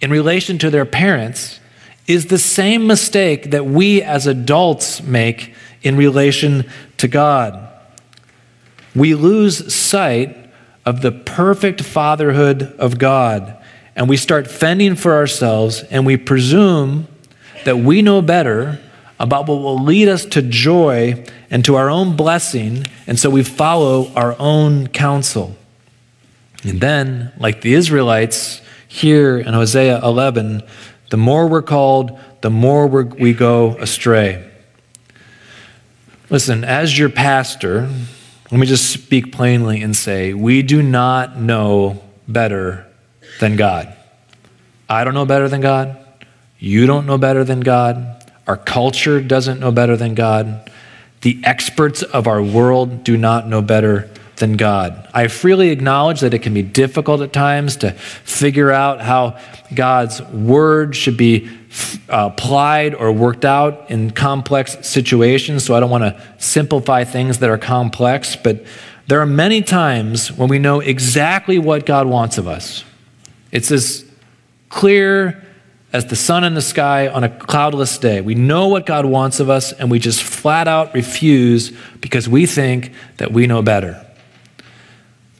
in 0.00 0.10
relation 0.10 0.58
to 0.58 0.70
their 0.70 0.84
parents 0.84 1.60
is 2.06 2.26
the 2.26 2.38
same 2.38 2.86
mistake 2.86 3.50
that 3.50 3.64
we 3.64 4.02
as 4.02 4.26
adults 4.26 5.02
make 5.02 5.54
in 5.82 5.96
relation 5.96 6.68
to 6.98 7.08
God. 7.08 7.68
We 8.94 9.14
lose 9.14 9.72
sight 9.72 10.36
of 10.84 11.00
the 11.00 11.12
perfect 11.12 11.82
fatherhood 11.82 12.74
of 12.78 12.98
God, 12.98 13.56
and 13.94 14.08
we 14.08 14.16
start 14.16 14.50
fending 14.50 14.94
for 14.96 15.14
ourselves, 15.14 15.82
and 15.90 16.06
we 16.06 16.16
presume 16.16 17.06
that 17.64 17.78
we 17.78 18.02
know 18.02 18.22
better 18.22 18.80
about 19.20 19.46
what 19.46 19.60
will 19.60 19.82
lead 19.82 20.08
us 20.08 20.24
to 20.24 20.42
joy 20.42 21.24
and 21.50 21.64
to 21.64 21.76
our 21.76 21.90
own 21.90 22.16
blessing, 22.16 22.84
and 23.06 23.18
so 23.18 23.30
we 23.30 23.42
follow 23.42 24.12
our 24.14 24.34
own 24.38 24.88
counsel. 24.88 25.56
And 26.64 26.80
then, 26.80 27.32
like 27.38 27.60
the 27.60 27.74
Israelites, 27.74 28.60
here 28.88 29.38
in 29.38 29.54
Hosea 29.54 30.00
11, 30.02 30.62
the 31.10 31.16
more 31.16 31.46
we're 31.46 31.62
called, 31.62 32.18
the 32.40 32.50
more 32.50 32.86
we 32.86 33.32
go 33.32 33.76
astray. 33.78 34.48
Listen, 36.30 36.64
as 36.64 36.98
your 36.98 37.08
pastor, 37.08 37.88
let 38.50 38.58
me 38.58 38.66
just 38.66 38.90
speak 38.90 39.32
plainly 39.32 39.82
and 39.82 39.94
say, 39.94 40.34
we 40.34 40.62
do 40.62 40.82
not 40.82 41.38
know 41.38 42.02
better 42.26 42.86
than 43.42 43.56
God. 43.56 43.92
I 44.88 45.02
don't 45.02 45.14
know 45.14 45.26
better 45.26 45.48
than 45.48 45.60
God. 45.60 45.98
You 46.60 46.86
don't 46.86 47.06
know 47.06 47.18
better 47.18 47.42
than 47.42 47.58
God. 47.58 48.24
Our 48.46 48.56
culture 48.56 49.20
doesn't 49.20 49.58
know 49.58 49.72
better 49.72 49.96
than 49.96 50.14
God. 50.14 50.70
The 51.22 51.40
experts 51.42 52.04
of 52.04 52.28
our 52.28 52.40
world 52.40 53.02
do 53.02 53.16
not 53.16 53.48
know 53.48 53.60
better 53.60 54.08
than 54.36 54.56
God. 54.56 55.08
I 55.12 55.26
freely 55.26 55.70
acknowledge 55.70 56.20
that 56.20 56.34
it 56.34 56.38
can 56.38 56.54
be 56.54 56.62
difficult 56.62 57.20
at 57.20 57.32
times 57.32 57.76
to 57.78 57.90
figure 57.90 58.70
out 58.70 59.00
how 59.00 59.40
God's 59.74 60.22
word 60.22 60.94
should 60.94 61.16
be 61.16 61.50
uh, 62.08 62.30
applied 62.32 62.94
or 62.94 63.10
worked 63.10 63.44
out 63.44 63.90
in 63.90 64.12
complex 64.12 64.86
situations, 64.86 65.64
so 65.64 65.74
I 65.74 65.80
don't 65.80 65.90
want 65.90 66.04
to 66.04 66.22
simplify 66.38 67.02
things 67.02 67.38
that 67.38 67.50
are 67.50 67.58
complex, 67.58 68.36
but 68.36 68.64
there 69.08 69.20
are 69.20 69.26
many 69.26 69.62
times 69.62 70.30
when 70.30 70.48
we 70.48 70.60
know 70.60 70.78
exactly 70.78 71.58
what 71.58 71.86
God 71.86 72.06
wants 72.06 72.38
of 72.38 72.46
us. 72.46 72.84
It's 73.52 73.70
as 73.70 74.04
clear 74.70 75.44
as 75.92 76.06
the 76.06 76.16
sun 76.16 76.42
in 76.42 76.54
the 76.54 76.62
sky 76.62 77.08
on 77.08 77.22
a 77.22 77.28
cloudless 77.28 77.98
day. 77.98 78.22
We 78.22 78.34
know 78.34 78.68
what 78.68 78.86
God 78.86 79.04
wants 79.04 79.40
of 79.40 79.50
us, 79.50 79.72
and 79.72 79.90
we 79.90 79.98
just 79.98 80.22
flat 80.22 80.66
out 80.66 80.94
refuse 80.94 81.70
because 82.00 82.28
we 82.28 82.46
think 82.46 82.92
that 83.18 83.30
we 83.30 83.46
know 83.46 83.62
better. 83.62 84.04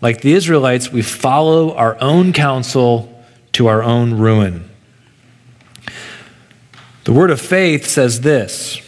Like 0.03 0.21
the 0.21 0.35
Israelites, 0.35 0.93
we 0.93 1.01
follow 1.01 1.75
our 1.75 1.99
own 2.01 2.33
counsel 2.33 3.09
to 3.53 3.69
our 3.69 3.83
own 3.83 4.15
ruin. 4.15 4.69
The 7.05 7.13
word 7.13 7.31
of 7.31 7.41
faith 7.41 7.87
says 7.87 8.21
this 8.21 8.81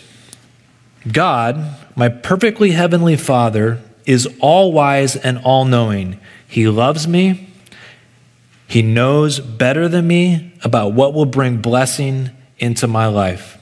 God, 1.10 1.76
my 1.96 2.08
perfectly 2.08 2.72
heavenly 2.72 3.16
Father, 3.16 3.80
is 4.04 4.28
all 4.40 4.72
wise 4.72 5.16
and 5.16 5.38
all 5.38 5.64
knowing. 5.64 6.20
He 6.46 6.68
loves 6.68 7.08
me. 7.08 7.53
He 8.74 8.82
knows 8.82 9.38
better 9.38 9.88
than 9.88 10.08
me 10.08 10.52
about 10.64 10.94
what 10.94 11.14
will 11.14 11.26
bring 11.26 11.58
blessing 11.58 12.30
into 12.58 12.88
my 12.88 13.06
life. 13.06 13.56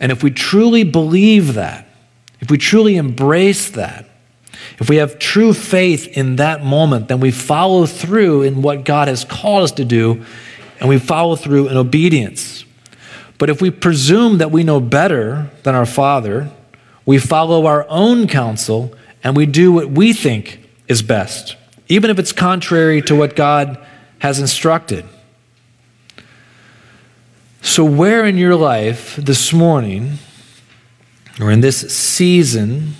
And 0.00 0.10
if 0.10 0.20
we 0.24 0.32
truly 0.32 0.82
believe 0.82 1.54
that, 1.54 1.86
if 2.40 2.50
we 2.50 2.58
truly 2.58 2.96
embrace 2.96 3.70
that, 3.70 4.10
if 4.80 4.88
we 4.88 4.96
have 4.96 5.20
true 5.20 5.54
faith 5.54 6.08
in 6.18 6.34
that 6.36 6.64
moment, 6.64 7.06
then 7.06 7.20
we 7.20 7.30
follow 7.30 7.86
through 7.86 8.42
in 8.42 8.62
what 8.62 8.84
God 8.84 9.06
has 9.06 9.24
called 9.24 9.62
us 9.62 9.70
to 9.72 9.84
do, 9.84 10.24
and 10.80 10.88
we 10.88 10.98
follow 10.98 11.36
through 11.36 11.68
in 11.68 11.76
obedience. 11.76 12.64
But 13.38 13.48
if 13.48 13.62
we 13.62 13.70
presume 13.70 14.38
that 14.38 14.50
we 14.50 14.64
know 14.64 14.80
better 14.80 15.52
than 15.62 15.76
our 15.76 15.86
Father, 15.86 16.50
we 17.06 17.18
follow 17.18 17.66
our 17.66 17.86
own 17.88 18.26
counsel 18.26 18.92
and 19.22 19.36
we 19.36 19.46
do 19.46 19.70
what 19.70 19.88
we 19.88 20.12
think 20.12 20.68
is 20.88 21.00
best, 21.00 21.54
even 21.86 22.10
if 22.10 22.18
it's 22.18 22.32
contrary 22.32 23.02
to 23.02 23.14
what 23.14 23.36
God 23.36 23.86
has 24.20 24.38
instructed. 24.38 25.04
So, 27.62 27.84
where 27.84 28.24
in 28.24 28.38
your 28.38 28.56
life 28.56 29.16
this 29.16 29.52
morning 29.52 30.18
or 31.38 31.50
in 31.50 31.60
this 31.60 31.92
season 31.94 32.94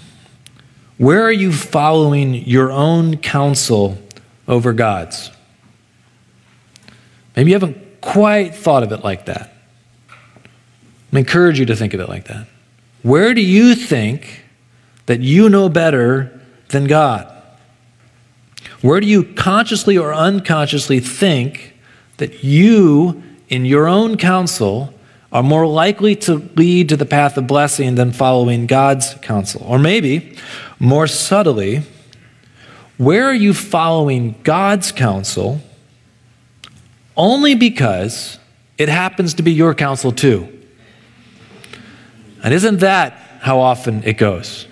where 1.01 1.23
are 1.23 1.33
you 1.33 1.51
following 1.51 2.35
your 2.35 2.71
own 2.71 3.17
counsel 3.17 3.97
over 4.47 4.75
God's? 4.75 5.31
Maybe 7.35 7.53
you 7.53 7.55
haven't 7.55 8.03
quite 8.03 8.55
thought 8.55 8.83
of 8.83 8.93
it 8.93 9.03
like 9.03 9.25
that. 9.25 9.55
I 11.11 11.19
encourage 11.19 11.59
you 11.59 11.65
to 11.65 11.75
think 11.75 11.95
of 11.95 12.01
it 12.01 12.11
like 12.11 12.25
that. 12.25 12.49
Where 13.03 13.33
do 13.33 13.41
you 13.41 13.75
think 13.75 14.45
that 15.07 15.21
you 15.21 15.49
know 15.49 15.71
better 15.71 16.39
than 16.69 16.85
God? 16.85 17.39
Where 18.83 19.01
do 19.01 19.07
you 19.07 19.25
consciously 19.25 19.99
or 19.99 20.14
unconsciously 20.14 21.01
think 21.01 21.75
that 22.16 22.43
you, 22.43 23.23
in 23.49 23.64
your 23.64 23.87
own 23.87 24.16
counsel, 24.16 24.95
are 25.33 25.43
more 25.43 25.66
likely 25.66 26.16
to 26.16 26.37
lead 26.57 26.88
to 26.88 26.97
the 26.97 27.07
path 27.07 27.37
of 27.37 27.47
blessing 27.47 27.95
than 27.95 28.12
following 28.12 28.66
God's 28.66 29.14
counsel? 29.23 29.62
Or 29.64 29.79
maybe, 29.79 30.37
more 30.79 31.07
subtly, 31.07 31.83
where 32.97 33.25
are 33.25 33.35
you 33.35 33.55
following 33.55 34.35
God's 34.43 34.93
counsel 34.93 35.61
only 37.16 37.55
because 37.55 38.38
it 38.79 38.88
happens 38.88 39.35
to 39.35 39.43
be 39.43 39.53
your 39.53 39.75
counsel 39.75 40.12
too? 40.12 40.49
And 42.43 42.55
isn't 42.55 42.79
that 42.79 43.12
how 43.40 43.61
often 43.61 44.03
it 44.05 44.16
goes? 44.16 44.66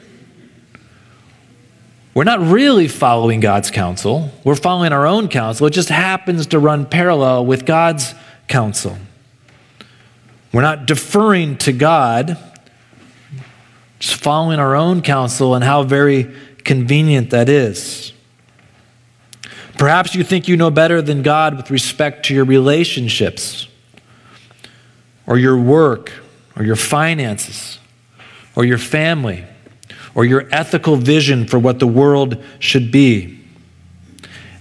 We're 2.15 2.25
not 2.25 2.41
really 2.41 2.89
following 2.89 3.41
God's 3.41 3.71
counsel. 3.71 4.33
We're 4.43 4.57
following 4.57 4.93
our 4.93 5.07
own 5.07 5.29
counsel. 5.29 5.67
It 5.67 5.73
just 5.73 5.89
happens 5.89 6.49
to 6.49 6.59
run 6.59 6.87
parallel 6.87 7.47
with 7.47 7.65
God's 7.65 8.15
counsel. 8.49 8.97
We're 10.53 10.63
not 10.63 10.87
deferring 10.87 11.59
to 11.59 11.73
God, 11.73 12.39
just 13.99 14.17
following 14.17 14.59
our 14.59 14.75
own 14.75 15.03
counsel 15.03 15.55
and 15.55 15.63
how 15.63 15.83
very 15.83 16.35
convenient 16.65 17.31
that 17.31 17.49
is. 17.49 18.13
Perhaps 19.77 20.15
you 20.15 20.25
think 20.25 20.49
you 20.49 20.57
know 20.57 20.71
better 20.71 21.01
than 21.01 21.23
God 21.23 21.57
with 21.57 21.71
respect 21.71 22.27
to 22.27 22.35
your 22.35 22.45
relationships, 22.45 23.69
or 25.27 25.39
your 25.39 25.57
work, 25.57 26.11
or 26.57 26.65
your 26.65 26.75
finances, 26.75 27.79
or 28.57 28.65
your 28.65 28.79
family 28.79 29.45
or 30.15 30.25
your 30.25 30.49
ethical 30.51 30.97
vision 30.97 31.47
for 31.47 31.59
what 31.59 31.79
the 31.79 31.87
world 31.87 32.43
should 32.59 32.91
be. 32.91 33.39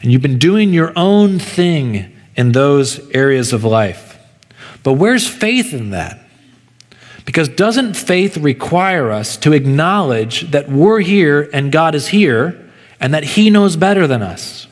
And 0.02 0.12
you've 0.12 0.22
been 0.22 0.38
doing 0.38 0.74
your 0.74 0.94
own 0.96 1.40
thing 1.40 2.16
in 2.36 2.52
those 2.52 3.10
areas 3.12 3.52
of 3.54 3.64
life. 3.64 4.20
But 4.84 4.94
where's 4.94 5.28
faith 5.28 5.74
in 5.74 5.90
that? 5.90 6.20
Because 7.26 7.50
doesn't 7.50 7.96
faith 7.96 8.38
require 8.38 9.12
us 9.12 9.36
to 9.38 9.52
acknowledge 9.52 10.52
that 10.52 10.70
we're 10.70 11.02
here 11.02 11.50
and 11.52 11.72
God 11.72 11.94
is 11.94 12.08
here 12.08 12.70
and 13.00 13.14
that 13.14 13.24
He 13.24 13.50
knows 13.50 13.76
better 13.76 14.08
than 14.08 14.22
us? 14.22 14.68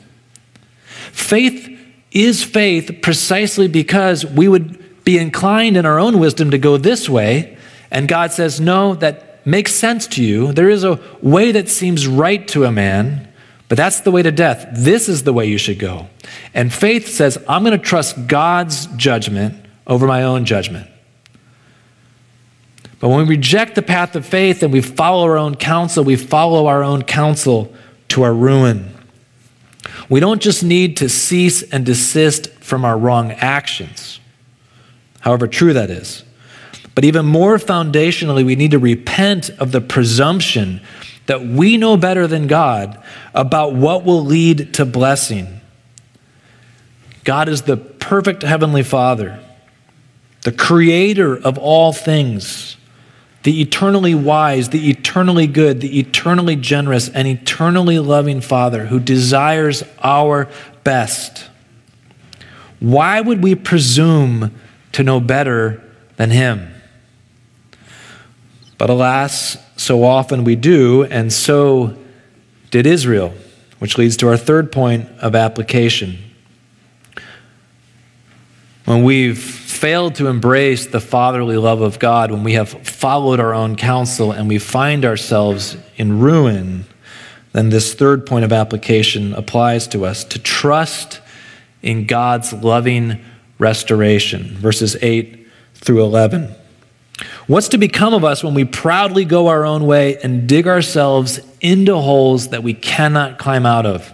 Faith 1.12 1.68
is 2.12 2.42
faith 2.42 3.00
precisely 3.02 3.68
because 3.68 4.24
we 4.24 4.48
would 4.48 5.04
be 5.04 5.18
inclined 5.18 5.76
in 5.76 5.84
our 5.84 5.98
own 5.98 6.18
wisdom 6.18 6.50
to 6.50 6.58
go 6.58 6.76
this 6.76 7.08
way, 7.08 7.56
and 7.90 8.08
God 8.08 8.32
says, 8.32 8.60
No, 8.60 8.94
that 8.94 9.25
makes 9.46 9.72
sense 9.72 10.06
to 10.08 10.24
you. 10.24 10.52
There 10.52 10.68
is 10.68 10.84
a 10.84 11.00
way 11.22 11.52
that 11.52 11.68
seems 11.68 12.06
right 12.06 12.46
to 12.48 12.64
a 12.64 12.72
man, 12.72 13.32
but 13.68 13.76
that's 13.76 14.00
the 14.00 14.10
way 14.10 14.22
to 14.22 14.32
death. 14.32 14.66
This 14.72 15.08
is 15.08 15.22
the 15.22 15.32
way 15.32 15.46
you 15.46 15.58
should 15.58 15.78
go. 15.78 16.08
And 16.52 16.72
faith 16.72 17.08
says, 17.08 17.38
I'm 17.48 17.64
going 17.64 17.78
to 17.78 17.84
trust 17.84 18.26
God's 18.26 18.86
judgment 18.96 19.64
over 19.86 20.06
my 20.06 20.24
own 20.24 20.44
judgment. 20.44 20.88
But 22.98 23.10
when 23.10 23.26
we 23.26 23.36
reject 23.36 23.74
the 23.74 23.82
path 23.82 24.16
of 24.16 24.26
faith 24.26 24.62
and 24.62 24.72
we 24.72 24.80
follow 24.80 25.24
our 25.24 25.36
own 25.36 25.54
counsel, 25.54 26.02
we 26.02 26.16
follow 26.16 26.66
our 26.66 26.82
own 26.82 27.02
counsel 27.02 27.72
to 28.08 28.22
our 28.22 28.34
ruin. 28.34 28.92
We 30.08 30.20
don't 30.20 30.40
just 30.40 30.62
need 30.62 30.96
to 30.98 31.08
cease 31.08 31.62
and 31.62 31.84
desist 31.84 32.48
from 32.54 32.84
our 32.84 32.96
wrong 32.96 33.32
actions, 33.32 34.18
however 35.20 35.46
true 35.46 35.72
that 35.72 35.90
is. 35.90 36.24
But 36.96 37.04
even 37.04 37.26
more 37.26 37.58
foundationally, 37.58 38.44
we 38.44 38.56
need 38.56 38.70
to 38.70 38.78
repent 38.78 39.50
of 39.50 39.70
the 39.70 39.82
presumption 39.82 40.80
that 41.26 41.44
we 41.44 41.76
know 41.76 41.98
better 41.98 42.26
than 42.26 42.46
God 42.46 43.00
about 43.34 43.74
what 43.74 44.02
will 44.02 44.24
lead 44.24 44.72
to 44.74 44.86
blessing. 44.86 45.60
God 47.22 47.50
is 47.50 47.62
the 47.62 47.76
perfect 47.76 48.42
Heavenly 48.42 48.82
Father, 48.82 49.38
the 50.40 50.52
creator 50.52 51.36
of 51.36 51.58
all 51.58 51.92
things, 51.92 52.78
the 53.42 53.60
eternally 53.60 54.14
wise, 54.14 54.70
the 54.70 54.88
eternally 54.88 55.46
good, 55.46 55.82
the 55.82 55.98
eternally 55.98 56.56
generous, 56.56 57.10
and 57.10 57.28
eternally 57.28 57.98
loving 57.98 58.40
Father 58.40 58.86
who 58.86 59.00
desires 59.00 59.84
our 60.02 60.48
best. 60.82 61.44
Why 62.80 63.20
would 63.20 63.42
we 63.42 63.54
presume 63.54 64.58
to 64.92 65.02
know 65.02 65.20
better 65.20 65.82
than 66.16 66.30
Him? 66.30 66.72
But 68.78 68.90
alas, 68.90 69.56
so 69.76 70.04
often 70.04 70.44
we 70.44 70.56
do, 70.56 71.04
and 71.04 71.32
so 71.32 71.96
did 72.70 72.86
Israel, 72.86 73.34
which 73.78 73.96
leads 73.96 74.16
to 74.18 74.28
our 74.28 74.36
third 74.36 74.70
point 74.70 75.08
of 75.20 75.34
application. 75.34 76.18
When 78.84 79.02
we've 79.02 79.38
failed 79.38 80.14
to 80.16 80.28
embrace 80.28 80.86
the 80.86 81.00
fatherly 81.00 81.56
love 81.56 81.80
of 81.80 81.98
God, 81.98 82.30
when 82.30 82.44
we 82.44 82.52
have 82.52 82.68
followed 82.68 83.40
our 83.40 83.52
own 83.52 83.76
counsel 83.76 84.30
and 84.30 84.48
we 84.48 84.58
find 84.58 85.04
ourselves 85.04 85.76
in 85.96 86.20
ruin, 86.20 86.86
then 87.52 87.70
this 87.70 87.94
third 87.94 88.26
point 88.26 88.44
of 88.44 88.52
application 88.52 89.32
applies 89.34 89.88
to 89.88 90.04
us 90.04 90.22
to 90.24 90.38
trust 90.38 91.20
in 91.82 92.06
God's 92.06 92.52
loving 92.52 93.24
restoration. 93.58 94.56
Verses 94.56 94.96
8 95.00 95.48
through 95.74 96.02
11. 96.02 96.54
What's 97.46 97.68
to 97.68 97.78
become 97.78 98.12
of 98.12 98.24
us 98.24 98.44
when 98.44 98.54
we 98.54 98.64
proudly 98.64 99.24
go 99.24 99.48
our 99.48 99.64
own 99.64 99.86
way 99.86 100.18
and 100.22 100.48
dig 100.48 100.66
ourselves 100.66 101.40
into 101.60 101.96
holes 101.96 102.48
that 102.48 102.62
we 102.62 102.74
cannot 102.74 103.38
climb 103.38 103.64
out 103.64 103.86
of? 103.86 104.12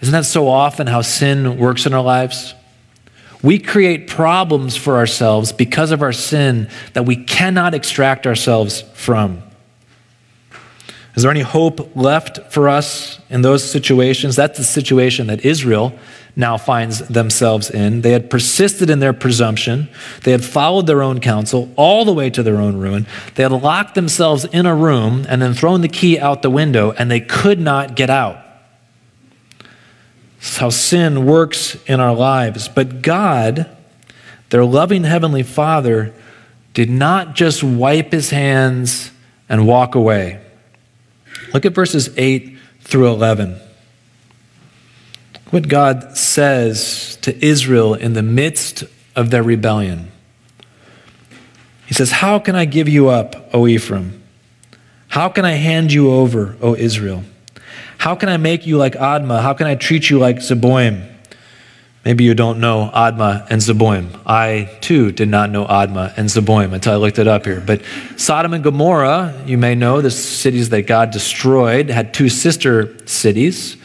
Isn't 0.00 0.12
that 0.12 0.24
so 0.24 0.48
often 0.48 0.86
how 0.86 1.02
sin 1.02 1.58
works 1.58 1.86
in 1.86 1.94
our 1.94 2.02
lives? 2.02 2.54
We 3.42 3.58
create 3.58 4.08
problems 4.08 4.76
for 4.76 4.96
ourselves 4.96 5.52
because 5.52 5.92
of 5.92 6.02
our 6.02 6.12
sin 6.12 6.68
that 6.94 7.04
we 7.04 7.16
cannot 7.16 7.74
extract 7.74 8.26
ourselves 8.26 8.82
from. 8.94 9.42
Is 11.14 11.22
there 11.22 11.30
any 11.30 11.40
hope 11.40 11.94
left 11.96 12.52
for 12.52 12.68
us 12.68 13.20
in 13.30 13.42
those 13.42 13.68
situations? 13.68 14.36
That's 14.36 14.58
the 14.58 14.64
situation 14.64 15.26
that 15.28 15.44
Israel 15.44 15.98
now 16.40 16.56
finds 16.56 16.98
themselves 17.06 17.70
in. 17.70 18.00
They 18.00 18.12
had 18.12 18.30
persisted 18.30 18.90
in 18.90 18.98
their 18.98 19.12
presumption. 19.12 19.88
They 20.24 20.32
had 20.32 20.44
followed 20.44 20.86
their 20.86 21.02
own 21.02 21.20
counsel 21.20 21.70
all 21.76 22.04
the 22.04 22.12
way 22.12 22.30
to 22.30 22.42
their 22.42 22.56
own 22.56 22.76
ruin. 22.78 23.06
They 23.34 23.44
had 23.44 23.52
locked 23.52 23.94
themselves 23.94 24.44
in 24.46 24.66
a 24.66 24.74
room 24.74 25.24
and 25.28 25.40
then 25.40 25.54
thrown 25.54 25.82
the 25.82 25.88
key 25.88 26.18
out 26.18 26.42
the 26.42 26.50
window, 26.50 26.92
and 26.92 27.10
they 27.10 27.20
could 27.20 27.60
not 27.60 27.94
get 27.94 28.10
out. 28.10 28.38
Is 30.40 30.56
how 30.56 30.70
sin 30.70 31.26
works 31.26 31.76
in 31.86 32.00
our 32.00 32.14
lives. 32.14 32.66
But 32.66 33.02
God, 33.02 33.68
their 34.48 34.64
loving 34.64 35.04
Heavenly 35.04 35.42
Father, 35.42 36.14
did 36.72 36.90
not 36.90 37.34
just 37.34 37.62
wipe 37.62 38.10
his 38.10 38.30
hands 38.30 39.10
and 39.48 39.66
walk 39.66 39.94
away. 39.94 40.40
Look 41.52 41.66
at 41.66 41.74
verses 41.74 42.10
8 42.16 42.56
through 42.80 43.08
11 43.08 43.60
what 45.50 45.68
God 45.68 46.16
says 46.16 47.16
to 47.22 47.44
Israel 47.44 47.94
in 47.94 48.12
the 48.12 48.22
midst 48.22 48.84
of 49.16 49.30
their 49.30 49.42
rebellion. 49.42 50.10
He 51.86 51.94
says, 51.94 52.12
How 52.12 52.38
can 52.38 52.54
I 52.54 52.64
give 52.64 52.88
you 52.88 53.08
up, 53.08 53.50
O 53.52 53.66
Ephraim? 53.66 54.22
How 55.08 55.28
can 55.28 55.44
I 55.44 55.52
hand 55.52 55.92
you 55.92 56.12
over, 56.12 56.56
O 56.62 56.76
Israel? 56.76 57.24
How 57.98 58.14
can 58.14 58.28
I 58.28 58.36
make 58.36 58.66
you 58.66 58.78
like 58.78 58.94
Admah? 58.94 59.42
How 59.42 59.54
can 59.54 59.66
I 59.66 59.74
treat 59.74 60.08
you 60.08 60.18
like 60.18 60.36
Zeboim? 60.36 61.10
Maybe 62.04 62.24
you 62.24 62.34
don't 62.34 62.60
know 62.60 62.90
Admah 62.94 63.46
and 63.50 63.60
Zeboim. 63.60 64.08
I 64.24 64.78
too 64.80 65.12
did 65.12 65.28
not 65.28 65.50
know 65.50 65.66
Admah 65.66 66.14
and 66.16 66.28
Zeboim 66.28 66.72
until 66.72 66.94
I 66.94 66.96
looked 66.96 67.18
it 67.18 67.28
up 67.28 67.44
here. 67.44 67.60
But 67.60 67.82
Sodom 68.16 68.54
and 68.54 68.64
Gomorrah, 68.64 69.42
you 69.44 69.58
may 69.58 69.74
know, 69.74 70.00
the 70.00 70.10
cities 70.10 70.70
that 70.70 70.86
God 70.86 71.10
destroyed, 71.10 71.90
had 71.90 72.14
two 72.14 72.30
sister 72.30 72.96
cities. 73.06 73.76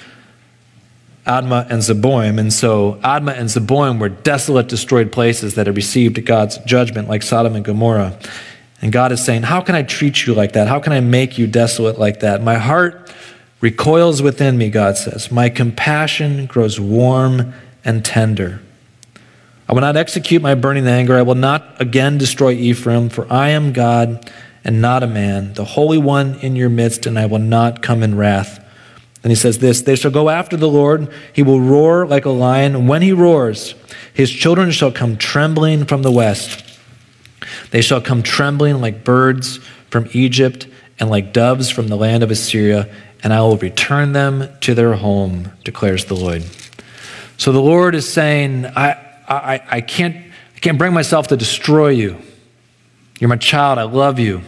Admah 1.26 1.70
and 1.70 1.82
Zeboim. 1.82 2.40
And 2.40 2.54
so 2.54 3.00
Admah 3.04 3.38
and 3.38 3.50
Zeboim 3.50 4.00
were 4.00 4.10
desolate, 4.10 4.68
destroyed 4.68 5.12
places 5.12 5.56
that 5.56 5.68
had 5.68 5.76
received 5.76 6.24
God's 6.26 6.58
judgment, 6.60 7.08
like 7.08 7.24
Sodom 7.24 7.56
and 7.56 7.66
Gomorrah. 7.66 8.18
And 8.82 8.92
God 8.92 9.12
is 9.12 9.24
saying, 9.24 9.44
How 9.44 9.62
can 9.62 9.76
I 9.76 9.84
treat 9.84 10.26
you 10.26 10.34
like 10.34 10.54
that? 10.54 10.68
How 10.68 10.80
can 10.80 10.94
I 10.94 11.00
make 11.00 11.38
you 11.38 11.48
desolate 11.48 11.98
like 11.98 12.20
that? 12.20 12.44
My 12.44 12.56
heart 12.56 13.12
recoils 13.62 14.22
within 14.22 14.58
me, 14.58 14.70
God 14.70 14.98
says. 14.98 15.32
My 15.32 15.50
compassion 15.50 16.46
grows 16.46 16.80
warm 16.80 17.54
and 17.84 18.06
tender. 18.06 18.62
I 19.68 19.74
will 19.74 19.82
not 19.82 19.98
execute 19.98 20.44
my 20.44 20.54
burning 20.54 20.88
anger. 20.88 21.18
I 21.18 21.24
will 21.24 21.34
not 21.34 21.82
again 21.82 22.20
destroy 22.20 22.52
Ephraim, 22.52 23.10
for 23.10 23.32
I 23.32 23.50
am 23.50 23.74
God 23.74 24.32
and 24.64 24.82
not 24.82 25.02
a 25.02 25.08
man, 25.08 25.54
the 25.54 25.66
Holy 25.66 25.98
One 25.98 26.36
in 26.42 26.56
your 26.56 26.70
midst, 26.70 27.06
and 27.06 27.18
I 27.18 27.26
will 27.26 27.40
not 27.40 27.82
come 27.82 28.04
in 28.04 28.16
wrath. 28.16 28.64
And 29.26 29.32
he 29.32 29.36
says 29.36 29.58
this 29.58 29.82
They 29.82 29.96
shall 29.96 30.12
go 30.12 30.30
after 30.30 30.56
the 30.56 30.70
Lord. 30.70 31.12
He 31.34 31.42
will 31.42 31.60
roar 31.60 32.06
like 32.06 32.26
a 32.26 32.30
lion. 32.30 32.86
When 32.86 33.02
he 33.02 33.12
roars, 33.12 33.74
his 34.14 34.30
children 34.30 34.70
shall 34.70 34.92
come 34.92 35.18
trembling 35.18 35.86
from 35.86 36.04
the 36.04 36.12
west. 36.12 36.64
They 37.72 37.82
shall 37.82 38.02
come 38.02 38.22
trembling 38.22 38.82
like 38.82 39.04
birds 39.04 39.58
from 39.90 40.08
Egypt 40.12 40.68
and 41.00 41.10
like 41.10 41.34
doves 41.34 41.72
from 41.72 41.88
the 41.88 41.96
land 41.96 42.22
of 42.22 42.30
Assyria, 42.30 42.88
and 43.24 43.34
I 43.34 43.42
will 43.42 43.58
return 43.58 44.14
them 44.14 44.48
to 44.62 44.76
their 44.76 44.94
home, 44.94 45.52
declares 45.64 46.06
the 46.06 46.16
Lord. 46.16 46.44
So 47.38 47.52
the 47.52 47.60
Lord 47.60 47.96
is 47.96 48.08
saying, 48.08 48.68
I, 48.68 48.92
I, 49.28 49.62
I, 49.68 49.82
can't, 49.82 50.18
I 50.56 50.60
can't 50.60 50.78
bring 50.78 50.94
myself 50.94 51.30
to 51.30 51.38
destroy 51.38 51.90
you. 51.90 52.22
You're 53.20 53.30
my 53.30 53.38
child. 53.38 53.80
I 53.80 53.84
love 53.84 54.20
you. 54.20 54.44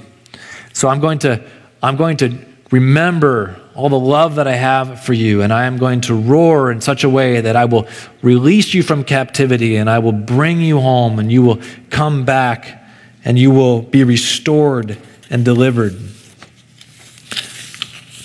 So 0.72 0.88
I'm 0.88 1.00
going 1.00 1.18
to, 1.20 1.44
I'm 1.82 1.96
going 1.96 2.18
to 2.18 2.38
remember 2.72 3.60
all 3.76 3.90
the 3.90 4.00
love 4.00 4.36
that 4.36 4.48
I 4.48 4.56
have 4.56 5.04
for 5.04 5.14
you, 5.14 5.42
and 5.42 5.54
I 5.54 5.66
am 5.66 5.78
going 5.78 6.02
to 6.02 6.16
roar 6.16 6.72
in 6.72 6.82
such 6.82 7.04
a 7.04 7.10
way 7.10 7.42
that 7.42 7.56
I 7.56 7.66
will 7.66 7.88
release 8.22 8.74
you 8.74 8.84
from 8.84 9.04
captivity 9.04 9.76
and 9.76 9.90
I 9.90 10.00
will 10.00 10.12
bring 10.12 10.62
you 10.62 10.80
home, 10.80 11.20
and 11.20 11.32
you 11.32 11.44
will 11.44 11.62
come 11.90 12.26
back 12.26 12.84
and 13.24 13.38
you 13.38 13.52
will 13.52 13.82
be 13.82 14.04
restored 14.04 14.98
and 15.30 15.44
delivered. 15.44 16.00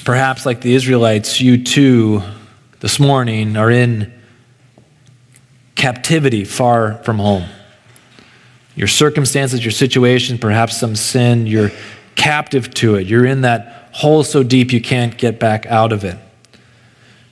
Perhaps, 0.04 0.46
like 0.46 0.60
the 0.60 0.74
Israelites, 0.74 1.40
you 1.40 1.62
too, 1.62 2.22
this 2.80 2.98
morning, 2.98 3.56
are 3.56 3.70
in 3.70 4.12
captivity 5.74 6.44
far 6.44 6.94
from 7.04 7.18
home. 7.18 7.44
Your 8.74 8.88
circumstances, 8.88 9.64
your 9.64 9.72
situation, 9.72 10.38
perhaps 10.38 10.78
some 10.78 10.96
sin, 10.96 11.46
you're 11.46 11.70
captive 12.14 12.72
to 12.74 12.94
it. 12.94 13.06
You're 13.06 13.26
in 13.26 13.42
that 13.42 13.81
hole 13.92 14.24
so 14.24 14.42
deep 14.42 14.72
you 14.72 14.80
can't 14.80 15.16
get 15.16 15.38
back 15.38 15.66
out 15.66 15.92
of 15.92 16.04
it. 16.04 16.18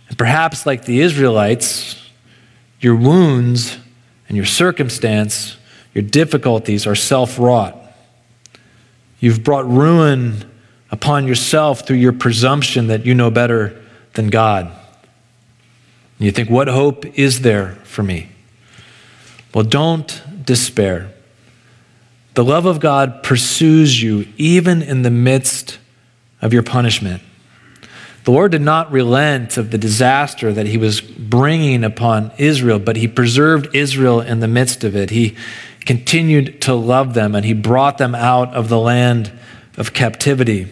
And 0.08 0.18
perhaps, 0.18 0.66
like 0.66 0.84
the 0.84 1.00
Israelites, 1.00 1.96
your 2.80 2.96
wounds 2.96 3.78
and 4.28 4.36
your 4.36 4.46
circumstance, 4.46 5.56
your 5.94 6.02
difficulties 6.02 6.86
are 6.86 6.94
self 6.94 7.38
wrought. 7.38 7.76
You've 9.18 9.44
brought 9.44 9.68
ruin 9.68 10.50
upon 10.90 11.26
yourself 11.26 11.86
through 11.86 11.96
your 11.96 12.12
presumption 12.12 12.88
that 12.88 13.06
you 13.06 13.14
know 13.14 13.30
better 13.30 13.80
than 14.14 14.28
God. 14.28 14.66
And 14.66 16.26
you 16.26 16.32
think, 16.32 16.50
what 16.50 16.68
hope 16.68 17.06
is 17.18 17.42
there 17.42 17.76
for 17.84 18.02
me? 18.02 18.28
Well, 19.54 19.64
don't 19.64 20.20
despair. 20.44 21.12
The 22.34 22.44
love 22.44 22.66
of 22.66 22.80
God 22.80 23.22
pursues 23.22 24.02
you 24.02 24.26
even 24.36 24.82
in 24.82 25.02
the 25.02 25.10
midst 25.10 25.78
of 26.42 26.52
your 26.52 26.62
punishment. 26.62 27.22
The 28.24 28.32
Lord 28.32 28.52
did 28.52 28.60
not 28.60 28.92
relent 28.92 29.56
of 29.56 29.70
the 29.70 29.78
disaster 29.78 30.52
that 30.52 30.66
he 30.66 30.76
was 30.76 31.00
bringing 31.00 31.84
upon 31.84 32.32
Israel, 32.36 32.78
but 32.78 32.96
he 32.96 33.08
preserved 33.08 33.74
Israel 33.74 34.20
in 34.20 34.40
the 34.40 34.48
midst 34.48 34.84
of 34.84 34.94
it. 34.94 35.10
He 35.10 35.36
continued 35.86 36.60
to 36.62 36.74
love 36.74 37.14
them 37.14 37.34
and 37.34 37.44
he 37.44 37.54
brought 37.54 37.98
them 37.98 38.14
out 38.14 38.52
of 38.52 38.68
the 38.68 38.78
land 38.78 39.32
of 39.78 39.94
captivity. 39.94 40.68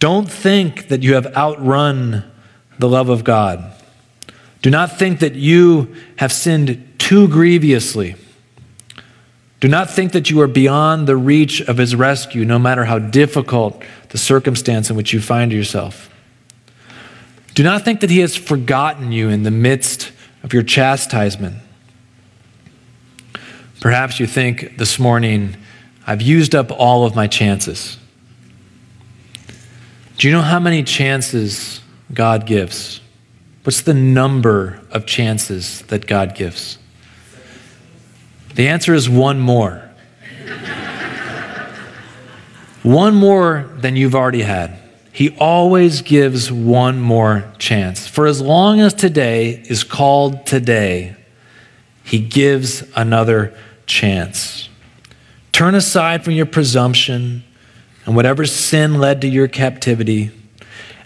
Don't 0.00 0.30
think 0.30 0.88
that 0.88 1.02
you 1.02 1.14
have 1.14 1.26
outrun 1.36 2.24
the 2.78 2.88
love 2.88 3.08
of 3.08 3.22
God. 3.22 3.72
Do 4.62 4.70
not 4.70 4.98
think 4.98 5.20
that 5.20 5.34
you 5.34 5.94
have 6.16 6.32
sinned 6.32 6.94
too 6.98 7.28
grievously. 7.28 8.16
Do 9.60 9.68
not 9.68 9.90
think 9.90 10.12
that 10.12 10.30
you 10.30 10.40
are 10.40 10.46
beyond 10.46 11.06
the 11.06 11.16
reach 11.16 11.60
of 11.60 11.76
his 11.76 11.94
rescue, 11.94 12.46
no 12.46 12.58
matter 12.58 12.84
how 12.84 12.98
difficult 12.98 13.82
the 14.08 14.18
circumstance 14.18 14.88
in 14.88 14.96
which 14.96 15.12
you 15.12 15.20
find 15.20 15.52
yourself. 15.52 16.08
Do 17.54 17.62
not 17.62 17.84
think 17.84 18.00
that 18.00 18.08
he 18.08 18.20
has 18.20 18.36
forgotten 18.36 19.12
you 19.12 19.28
in 19.28 19.42
the 19.42 19.50
midst 19.50 20.12
of 20.42 20.54
your 20.54 20.62
chastisement. 20.62 21.56
Perhaps 23.80 24.18
you 24.18 24.26
think 24.26 24.78
this 24.78 24.98
morning, 24.98 25.56
I've 26.06 26.22
used 26.22 26.54
up 26.54 26.70
all 26.70 27.04
of 27.04 27.14
my 27.14 27.26
chances. 27.26 27.98
Do 30.16 30.28
you 30.28 30.32
know 30.32 30.42
how 30.42 30.60
many 30.60 30.82
chances 30.82 31.80
God 32.12 32.46
gives? 32.46 33.00
What's 33.62 33.82
the 33.82 33.94
number 33.94 34.80
of 34.90 35.04
chances 35.06 35.82
that 35.82 36.06
God 36.06 36.34
gives? 36.34 36.78
The 38.54 38.68
answer 38.68 38.94
is 38.94 39.08
one 39.08 39.38
more. 39.40 39.88
one 42.82 43.14
more 43.14 43.70
than 43.76 43.96
you've 43.96 44.14
already 44.14 44.42
had. 44.42 44.76
He 45.12 45.36
always 45.38 46.02
gives 46.02 46.50
one 46.50 47.00
more 47.00 47.52
chance. 47.58 48.06
For 48.06 48.26
as 48.26 48.40
long 48.40 48.80
as 48.80 48.94
today 48.94 49.62
is 49.68 49.84
called 49.84 50.46
today, 50.46 51.16
he 52.04 52.20
gives 52.20 52.82
another 52.96 53.54
chance. 53.86 54.68
Turn 55.52 55.74
aside 55.74 56.24
from 56.24 56.34
your 56.34 56.46
presumption 56.46 57.44
and 58.06 58.16
whatever 58.16 58.46
sin 58.46 58.94
led 58.94 59.20
to 59.20 59.28
your 59.28 59.48
captivity 59.48 60.30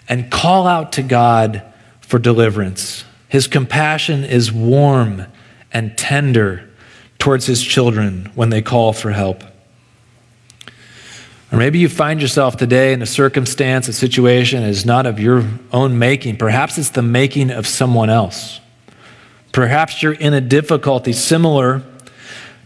and 0.07 0.31
call 0.31 0.67
out 0.67 0.93
to 0.93 1.01
God 1.01 1.61
for 2.01 2.19
deliverance. 2.19 3.03
His 3.27 3.47
compassion 3.47 4.23
is 4.23 4.51
warm 4.51 5.25
and 5.73 5.97
tender 5.97 6.64
towards 7.19 7.45
his 7.45 7.61
children 7.63 8.31
when 8.35 8.49
they 8.49 8.61
call 8.61 8.93
for 8.93 9.11
help. 9.11 9.43
Or 11.51 11.57
maybe 11.57 11.79
you 11.79 11.87
find 11.87 12.21
yourself 12.21 12.57
today 12.57 12.91
in 12.91 13.01
a 13.01 13.05
circumstance, 13.05 13.87
a 13.87 13.93
situation 13.93 14.61
that 14.61 14.69
is 14.69 14.85
not 14.85 15.05
of 15.05 15.19
your 15.19 15.43
own 15.71 15.97
making. 15.97 16.37
Perhaps 16.37 16.77
it's 16.77 16.89
the 16.89 17.01
making 17.01 17.51
of 17.51 17.67
someone 17.67 18.09
else. 18.09 18.59
Perhaps 19.51 20.03
you're 20.03 20.13
in 20.13 20.33
a 20.33 20.41
difficulty 20.41 21.13
similar 21.13 21.81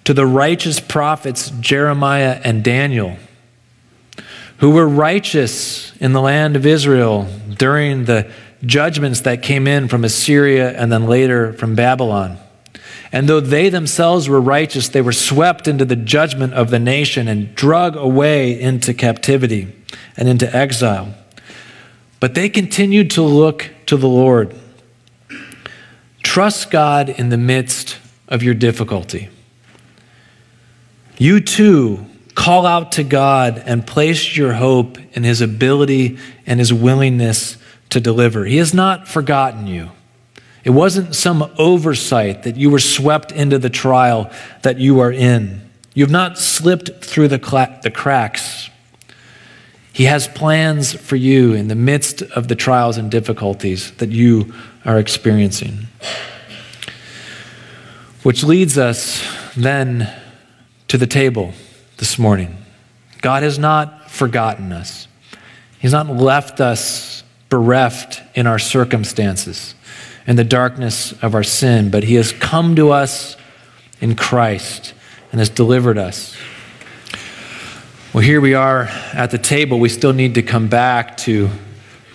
to 0.06 0.14
the 0.16 0.26
righteous 0.26 0.80
prophets 0.80 1.52
Jeremiah 1.60 2.42
and 2.44 2.64
Daniel, 2.64 3.18
who 4.58 4.72
were 4.72 4.88
righteous 4.88 5.96
in 5.98 6.14
the 6.14 6.22
land 6.22 6.56
of 6.56 6.66
Israel 6.66 7.28
during 7.58 8.06
the 8.06 8.32
judgments 8.66 9.22
that 9.22 9.44
came 9.44 9.68
in 9.68 9.88
from 9.88 10.04
Assyria 10.04 10.72
and 10.72 10.92
then 10.92 11.06
later 11.06 11.54
from 11.54 11.76
Babylon. 11.76 12.40
And 13.12 13.28
though 13.28 13.40
they 13.40 13.70
themselves 13.70 14.30
were 14.30 14.42
righteous, 14.42 14.90
they 14.90 15.02
were 15.02 15.12
swept 15.12 15.68
into 15.68 15.86
the 15.86 15.96
judgment 15.96 16.54
of 16.54 16.70
the 16.70 16.80
nation 16.80 17.28
and 17.28 17.56
drug 17.56 17.96
away 17.96 18.60
into 18.60 18.94
captivity 18.94 19.74
and 20.16 20.28
into 20.28 20.56
exile. 20.56 21.14
But 22.20 22.36
they 22.36 22.50
continued 22.50 23.12
to 23.12 23.24
look 23.24 23.72
to 23.88 23.98
the 23.98 24.10
Lord. 24.10 24.56
Trust 26.22 26.70
God 26.70 27.10
in 27.10 27.30
the 27.30 27.38
midst 27.38 27.98
of 28.28 28.44
your 28.44 28.54
difficulty. 28.54 29.30
You 31.18 31.40
too 31.40 32.06
call 32.36 32.66
out 32.66 32.94
to 32.94 33.04
God 33.04 33.62
and 33.66 33.86
place 33.86 34.38
your 34.38 34.54
hope 34.54 34.98
in 35.14 35.24
His 35.24 35.42
ability 35.42 36.18
and 36.46 36.60
His 36.60 36.72
willingness 36.72 37.58
to 37.90 38.00
deliver. 38.00 38.46
He 38.46 38.58
has 38.58 38.74
not 38.74 39.08
forgotten 39.08 39.68
you. 39.68 39.90
It 40.70 40.74
wasn't 40.74 41.16
some 41.16 41.52
oversight 41.58 42.44
that 42.44 42.56
you 42.56 42.70
were 42.70 42.78
swept 42.78 43.32
into 43.32 43.58
the 43.58 43.72
trial 43.72 44.30
that 44.62 44.78
you 44.78 45.00
are 45.00 45.12
in. 45.12 45.68
You've 45.96 46.12
not 46.12 46.38
slipped 46.38 47.04
through 47.04 47.30
the, 47.30 47.40
cla- 47.40 47.80
the 47.82 47.90
cracks. 47.90 48.70
He 49.92 50.04
has 50.04 50.28
plans 50.28 50.94
for 50.94 51.16
you 51.16 51.56
in 51.56 51.70
the 51.70 51.76
midst 51.76 52.22
of 52.22 52.50
the 52.50 52.56
trials 52.56 52.98
and 52.98 53.10
difficulties 53.10 53.90
that 53.94 54.10
you 54.10 54.54
are 54.86 55.00
experiencing. 55.00 55.88
Which 58.22 58.44
leads 58.44 58.78
us 58.78 59.28
then 59.56 60.16
to 60.88 61.00
the 61.00 61.08
table 61.08 61.54
this 61.98 62.20
morning. 62.20 62.56
God 63.24 63.42
has 63.42 63.58
not 63.58 64.12
forgotten 64.12 64.72
us, 64.72 65.08
He's 65.80 65.94
not 65.94 66.16
left 66.16 66.62
us 66.62 67.24
bereft 67.50 68.22
in 68.36 68.46
our 68.46 68.60
circumstances 68.60 69.74
in 70.30 70.36
the 70.36 70.44
darkness 70.44 71.12
of 71.24 71.34
our 71.34 71.42
sin, 71.42 71.90
but 71.90 72.04
He 72.04 72.14
has 72.14 72.32
come 72.32 72.76
to 72.76 72.92
us 72.92 73.36
in 74.00 74.16
Christ 74.16 74.94
and 75.32 75.40
has 75.40 75.50
delivered 75.50 75.98
us. 75.98 76.38
Well, 78.14 78.22
here 78.22 78.40
we 78.40 78.54
are 78.54 78.84
at 79.14 79.32
the 79.32 79.40
table. 79.40 79.80
We 79.80 79.90
still 79.90 80.14
need 80.14 80.36
to 80.36 80.44
come 80.44 80.68
back 80.68 81.18
to 81.18 81.50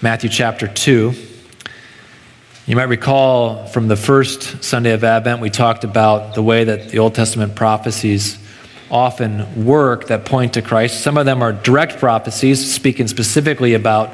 Matthew 0.01 0.31
chapter 0.31 0.69
2. 0.69 1.13
You 2.67 2.77
might 2.77 2.85
recall 2.85 3.67
from 3.67 3.89
the 3.89 3.97
first 3.97 4.63
Sunday 4.63 4.93
of 4.93 5.03
Advent, 5.03 5.41
we 5.41 5.51
talked 5.51 5.83
about 5.83 6.37
the 6.37 6.43
way 6.43 6.63
that 6.63 6.91
the 6.91 7.01
Old 7.01 7.17
Testament 7.17 7.57
prophecies 7.57 8.39
often 8.93 9.65
work 9.65 10.07
that 10.07 10.25
point 10.25 10.55
to 10.55 10.63
Christ. 10.63 11.03
Some 11.03 11.19
of 11.19 11.27
them 11.27 11.43
are 11.43 11.53
direct 11.53 11.99
prophecies, 11.99 12.73
speaking 12.73 13.09
specifically 13.09 13.75
about 13.75 14.11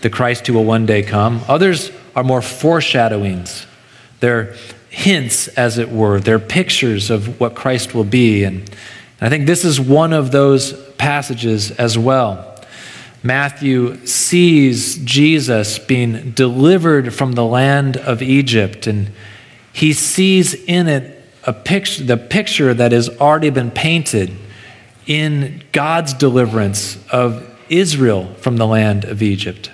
the 0.00 0.10
Christ 0.10 0.44
who 0.48 0.54
will 0.54 0.64
one 0.64 0.86
day 0.86 1.04
come. 1.04 1.40
Others 1.46 1.92
are 2.14 2.24
more 2.24 2.42
foreshadowings. 2.42 3.66
They're 4.20 4.54
hints, 4.90 5.48
as 5.48 5.78
it 5.78 5.90
were. 5.90 6.20
They're 6.20 6.38
pictures 6.38 7.10
of 7.10 7.40
what 7.40 7.54
Christ 7.54 7.94
will 7.94 8.04
be. 8.04 8.44
And 8.44 8.70
I 9.20 9.28
think 9.28 9.46
this 9.46 9.64
is 9.64 9.80
one 9.80 10.12
of 10.12 10.30
those 10.30 10.72
passages 10.92 11.70
as 11.72 11.98
well. 11.98 12.50
Matthew 13.22 14.06
sees 14.06 14.98
Jesus 14.98 15.78
being 15.78 16.32
delivered 16.32 17.14
from 17.14 17.32
the 17.32 17.44
land 17.44 17.96
of 17.96 18.22
Egypt, 18.22 18.86
and 18.86 19.10
he 19.72 19.92
sees 19.92 20.54
in 20.54 20.88
it 20.88 21.22
a 21.42 21.52
picture, 21.52 22.04
the 22.04 22.16
picture 22.16 22.74
that 22.74 22.92
has 22.92 23.08
already 23.08 23.50
been 23.50 23.70
painted 23.70 24.30
in 25.06 25.62
God's 25.72 26.12
deliverance 26.14 26.98
of 27.10 27.50
Israel 27.68 28.34
from 28.34 28.56
the 28.58 28.66
land 28.66 29.04
of 29.04 29.22
Egypt. 29.22 29.70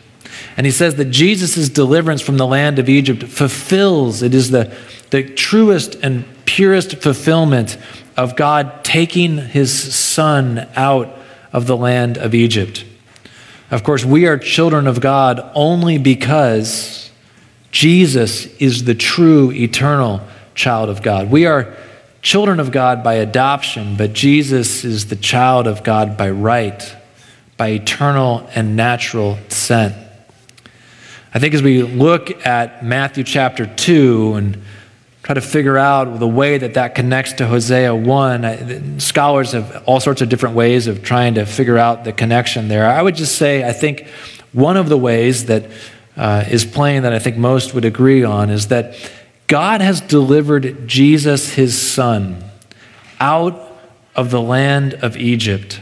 And 0.56 0.66
he 0.66 0.72
says 0.72 0.96
that 0.96 1.06
Jesus' 1.06 1.68
deliverance 1.68 2.20
from 2.20 2.36
the 2.36 2.46
land 2.46 2.78
of 2.78 2.88
Egypt 2.88 3.24
fulfills, 3.24 4.22
it 4.22 4.34
is 4.34 4.50
the, 4.50 4.74
the 5.10 5.22
truest 5.22 5.96
and 5.96 6.24
purest 6.44 6.96
fulfillment 6.96 7.78
of 8.16 8.36
God 8.36 8.84
taking 8.84 9.38
his 9.38 9.94
son 9.94 10.68
out 10.76 11.16
of 11.52 11.66
the 11.66 11.76
land 11.76 12.18
of 12.18 12.34
Egypt. 12.34 12.84
Of 13.70 13.84
course, 13.84 14.04
we 14.04 14.26
are 14.26 14.36
children 14.36 14.86
of 14.86 15.00
God 15.00 15.48
only 15.54 15.96
because 15.98 17.10
Jesus 17.70 18.46
is 18.56 18.84
the 18.84 18.94
true 18.94 19.52
eternal 19.52 20.20
child 20.54 20.88
of 20.88 21.02
God. 21.02 21.30
We 21.30 21.46
are 21.46 21.74
children 22.20 22.60
of 22.60 22.72
God 22.72 23.04
by 23.04 23.14
adoption, 23.14 23.96
but 23.96 24.12
Jesus 24.12 24.84
is 24.84 25.06
the 25.06 25.16
child 25.16 25.66
of 25.66 25.84
God 25.84 26.16
by 26.16 26.30
right, 26.30 26.96
by 27.56 27.68
eternal 27.68 28.48
and 28.54 28.76
natural 28.76 29.38
descent. 29.48 29.94
I 31.32 31.38
think 31.38 31.54
as 31.54 31.62
we 31.62 31.82
look 31.84 32.44
at 32.44 32.84
Matthew 32.84 33.22
chapter 33.22 33.64
2 33.64 34.34
and 34.34 34.62
try 35.22 35.34
to 35.34 35.40
figure 35.40 35.78
out 35.78 36.18
the 36.18 36.26
way 36.26 36.58
that 36.58 36.74
that 36.74 36.96
connects 36.96 37.34
to 37.34 37.46
Hosea 37.46 37.94
1. 37.94 38.98
Scholars 38.98 39.52
have 39.52 39.84
all 39.86 40.00
sorts 40.00 40.22
of 40.22 40.28
different 40.28 40.56
ways 40.56 40.88
of 40.88 41.04
trying 41.04 41.34
to 41.34 41.46
figure 41.46 41.78
out 41.78 42.02
the 42.02 42.12
connection 42.12 42.66
there. 42.66 42.84
I 42.88 43.00
would 43.00 43.14
just 43.14 43.36
say, 43.36 43.62
I 43.62 43.72
think 43.72 44.08
one 44.52 44.76
of 44.76 44.88
the 44.88 44.98
ways 44.98 45.46
that 45.46 45.70
uh, 46.16 46.44
is 46.50 46.64
plain 46.64 47.04
that 47.04 47.12
I 47.12 47.20
think 47.20 47.36
most 47.36 47.74
would 47.74 47.84
agree 47.84 48.24
on 48.24 48.50
is 48.50 48.66
that 48.68 48.96
God 49.46 49.80
has 49.80 50.00
delivered 50.00 50.88
Jesus, 50.88 51.54
his 51.54 51.80
son, 51.80 52.42
out 53.20 53.78
of 54.16 54.32
the 54.32 54.40
land 54.40 54.94
of 54.94 55.16
Egypt 55.16 55.80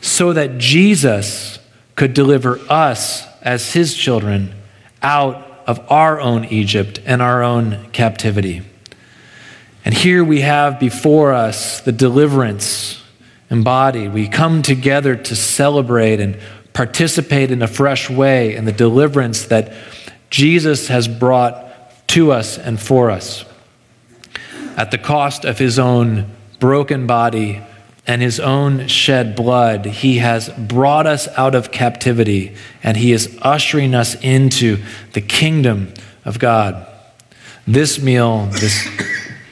so 0.00 0.32
that 0.32 0.56
Jesus 0.56 1.58
could 1.96 2.14
deliver 2.14 2.58
us 2.70 3.26
as 3.44 3.74
his 3.74 3.94
children 3.94 4.54
out 5.02 5.62
of 5.66 5.80
our 5.90 6.20
own 6.20 6.46
Egypt 6.46 6.98
and 7.04 7.22
our 7.22 7.42
own 7.42 7.90
captivity. 7.92 8.62
And 9.84 9.94
here 9.94 10.24
we 10.24 10.40
have 10.40 10.80
before 10.80 11.34
us 11.34 11.80
the 11.82 11.92
deliverance 11.92 13.02
embodied. 13.50 14.14
We 14.14 14.28
come 14.28 14.62
together 14.62 15.14
to 15.14 15.36
celebrate 15.36 16.20
and 16.20 16.38
participate 16.72 17.50
in 17.50 17.62
a 17.62 17.68
fresh 17.68 18.08
way 18.08 18.56
in 18.56 18.64
the 18.64 18.72
deliverance 18.72 19.44
that 19.46 19.74
Jesus 20.30 20.88
has 20.88 21.06
brought 21.06 22.06
to 22.08 22.32
us 22.32 22.58
and 22.58 22.80
for 22.80 23.10
us. 23.10 23.44
At 24.76 24.90
the 24.90 24.98
cost 24.98 25.44
of 25.44 25.58
his 25.58 25.78
own 25.78 26.30
broken 26.58 27.06
body 27.06 27.62
and 28.06 28.20
his 28.20 28.38
own 28.38 28.86
shed 28.86 29.34
blood, 29.34 29.86
he 29.86 30.18
has 30.18 30.50
brought 30.50 31.06
us 31.06 31.26
out 31.36 31.54
of 31.54 31.70
captivity 31.70 32.54
and 32.82 32.96
he 32.96 33.12
is 33.12 33.38
ushering 33.40 33.94
us 33.94 34.14
into 34.22 34.82
the 35.12 35.20
kingdom 35.20 35.92
of 36.24 36.38
God. 36.38 36.86
This 37.66 38.00
meal, 38.00 38.46
this, 38.46 38.86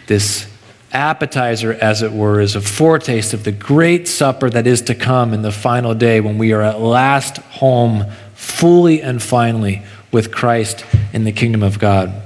this 0.06 0.46
appetizer, 0.92 1.72
as 1.72 2.02
it 2.02 2.12
were, 2.12 2.40
is 2.40 2.54
a 2.54 2.60
foretaste 2.60 3.32
of 3.32 3.44
the 3.44 3.52
great 3.52 4.06
supper 4.06 4.50
that 4.50 4.66
is 4.66 4.82
to 4.82 4.94
come 4.94 5.32
in 5.32 5.40
the 5.40 5.52
final 5.52 5.94
day 5.94 6.20
when 6.20 6.36
we 6.36 6.52
are 6.52 6.62
at 6.62 6.78
last 6.78 7.38
home 7.38 8.04
fully 8.34 9.00
and 9.00 9.22
finally 9.22 9.82
with 10.10 10.30
Christ 10.30 10.84
in 11.14 11.24
the 11.24 11.32
kingdom 11.32 11.62
of 11.62 11.78
God. 11.78 12.22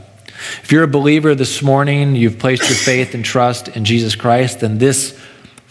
If 0.63 0.73
you're 0.73 0.83
a 0.83 0.89
believer 0.89 1.35
this 1.35 1.63
morning, 1.63 2.17
you've 2.17 2.39
placed 2.39 2.63
your 2.69 2.77
faith 2.77 3.15
and 3.15 3.25
trust 3.25 3.69
in 3.69 3.85
Jesus 3.85 4.17
Christ, 4.17 4.61
then 4.61 4.79
this 4.79 5.19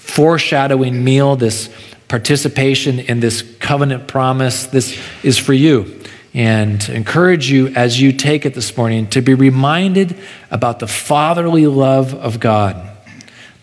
foreshadowing 0.06 1.04
meal, 1.04 1.36
this 1.36 1.70
participation 2.08 3.00
in 3.00 3.20
this 3.20 3.42
covenant 3.60 4.08
promise, 4.08 4.68
this 4.68 5.00
is 5.24 5.38
for 5.38 5.54
you. 5.54 6.02
And 6.34 6.88
encourage 6.90 7.50
you 7.50 7.68
as 7.70 8.00
you 8.00 8.12
take 8.12 8.46
it 8.46 8.54
this 8.54 8.76
morning 8.76 9.08
to 9.08 9.22
be 9.22 9.34
reminded 9.34 10.18
about 10.52 10.80
the 10.80 10.88
fatherly 10.88 11.66
love 11.66 12.14
of 12.14 12.40
God 12.40 12.76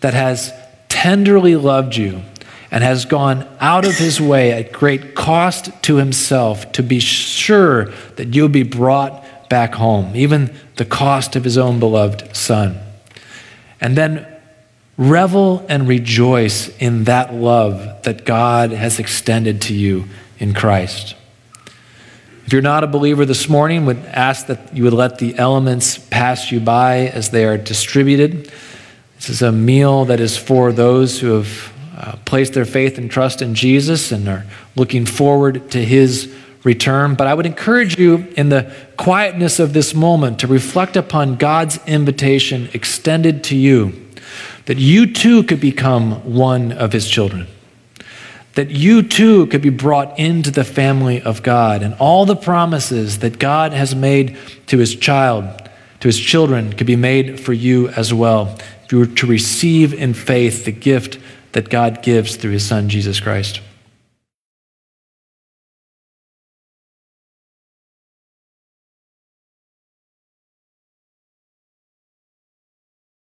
that 0.01 0.13
has 0.13 0.51
tenderly 0.89 1.55
loved 1.55 1.95
you 1.95 2.21
and 2.71 2.83
has 2.83 3.05
gone 3.05 3.47
out 3.59 3.85
of 3.85 3.95
his 3.95 4.19
way 4.19 4.51
at 4.51 4.73
great 4.73 5.13
cost 5.13 5.69
to 5.83 5.97
himself 5.97 6.71
to 6.71 6.81
be 6.81 6.99
sure 6.99 7.85
that 8.15 8.33
you'll 8.33 8.49
be 8.49 8.63
brought 8.63 9.23
back 9.49 9.75
home, 9.75 10.15
even 10.15 10.51
the 10.77 10.85
cost 10.85 11.35
of 11.35 11.43
his 11.43 11.57
own 11.57 11.79
beloved 11.79 12.35
son. 12.35 12.79
And 13.79 13.95
then 13.95 14.25
Revel 14.97 15.65
and 15.69 15.87
rejoice 15.87 16.69
in 16.77 17.05
that 17.05 17.33
love 17.33 18.03
that 18.03 18.25
God 18.25 18.71
has 18.71 18.99
extended 18.99 19.61
to 19.63 19.73
you 19.73 20.05
in 20.37 20.53
Christ. 20.53 21.15
If 22.45 22.53
you're 22.53 22.61
not 22.61 22.83
a 22.83 22.87
believer 22.87 23.25
this 23.25 23.49
morning, 23.49 23.85
would 23.85 24.05
ask 24.05 24.47
that 24.47 24.75
you 24.75 24.83
would 24.83 24.93
let 24.93 25.17
the 25.17 25.35
elements 25.37 25.97
pass 25.97 26.51
you 26.51 26.59
by 26.59 27.07
as 27.07 27.31
they 27.31 27.45
are 27.45 27.57
distributed. 27.57 28.51
This 29.15 29.29
is 29.29 29.41
a 29.41 29.51
meal 29.51 30.05
that 30.05 30.19
is 30.19 30.37
for 30.37 30.71
those 30.71 31.19
who 31.19 31.33
have 31.33 31.73
uh, 31.97 32.15
placed 32.25 32.53
their 32.53 32.65
faith 32.65 32.97
and 32.97 33.09
trust 33.09 33.41
in 33.41 33.55
Jesus 33.55 34.11
and 34.11 34.27
are 34.27 34.45
looking 34.75 35.05
forward 35.05 35.71
to 35.71 35.83
his 35.83 36.35
return. 36.63 37.15
But 37.15 37.27
I 37.27 37.33
would 37.33 37.45
encourage 37.45 37.97
you 37.97 38.27
in 38.35 38.49
the 38.49 38.71
quietness 38.97 39.59
of 39.59 39.73
this 39.73 39.95
moment 39.95 40.39
to 40.39 40.47
reflect 40.47 40.95
upon 40.97 41.37
God's 41.37 41.79
invitation 41.87 42.69
extended 42.73 43.43
to 43.45 43.55
you 43.55 43.93
that 44.65 44.77
you 44.77 45.11
too 45.11 45.43
could 45.43 45.59
become 45.59 46.33
one 46.33 46.71
of 46.71 46.93
his 46.93 47.09
children. 47.09 47.47
That 48.55 48.69
you 48.69 49.01
too 49.01 49.47
could 49.47 49.61
be 49.61 49.69
brought 49.69 50.17
into 50.19 50.51
the 50.51 50.63
family 50.63 51.21
of 51.21 51.43
God 51.43 51.81
and 51.81 51.95
all 51.95 52.25
the 52.25 52.35
promises 52.35 53.19
that 53.19 53.39
God 53.39 53.73
has 53.73 53.95
made 53.95 54.37
to 54.67 54.77
his 54.77 54.95
child, 54.95 55.45
to 55.99 56.07
his 56.07 56.19
children, 56.19 56.73
could 56.73 56.87
be 56.87 56.95
made 56.95 57.39
for 57.39 57.53
you 57.53 57.89
as 57.89 58.13
well. 58.13 58.55
If 58.85 58.91
you 58.91 58.99
were 58.99 59.05
to 59.07 59.27
receive 59.27 59.93
in 59.93 60.13
faith 60.13 60.65
the 60.65 60.71
gift 60.71 61.19
that 61.53 61.69
God 61.69 62.03
gives 62.03 62.35
through 62.35 62.51
his 62.51 62.65
son, 62.65 62.89
Jesus 62.89 63.19
Christ. 63.19 63.61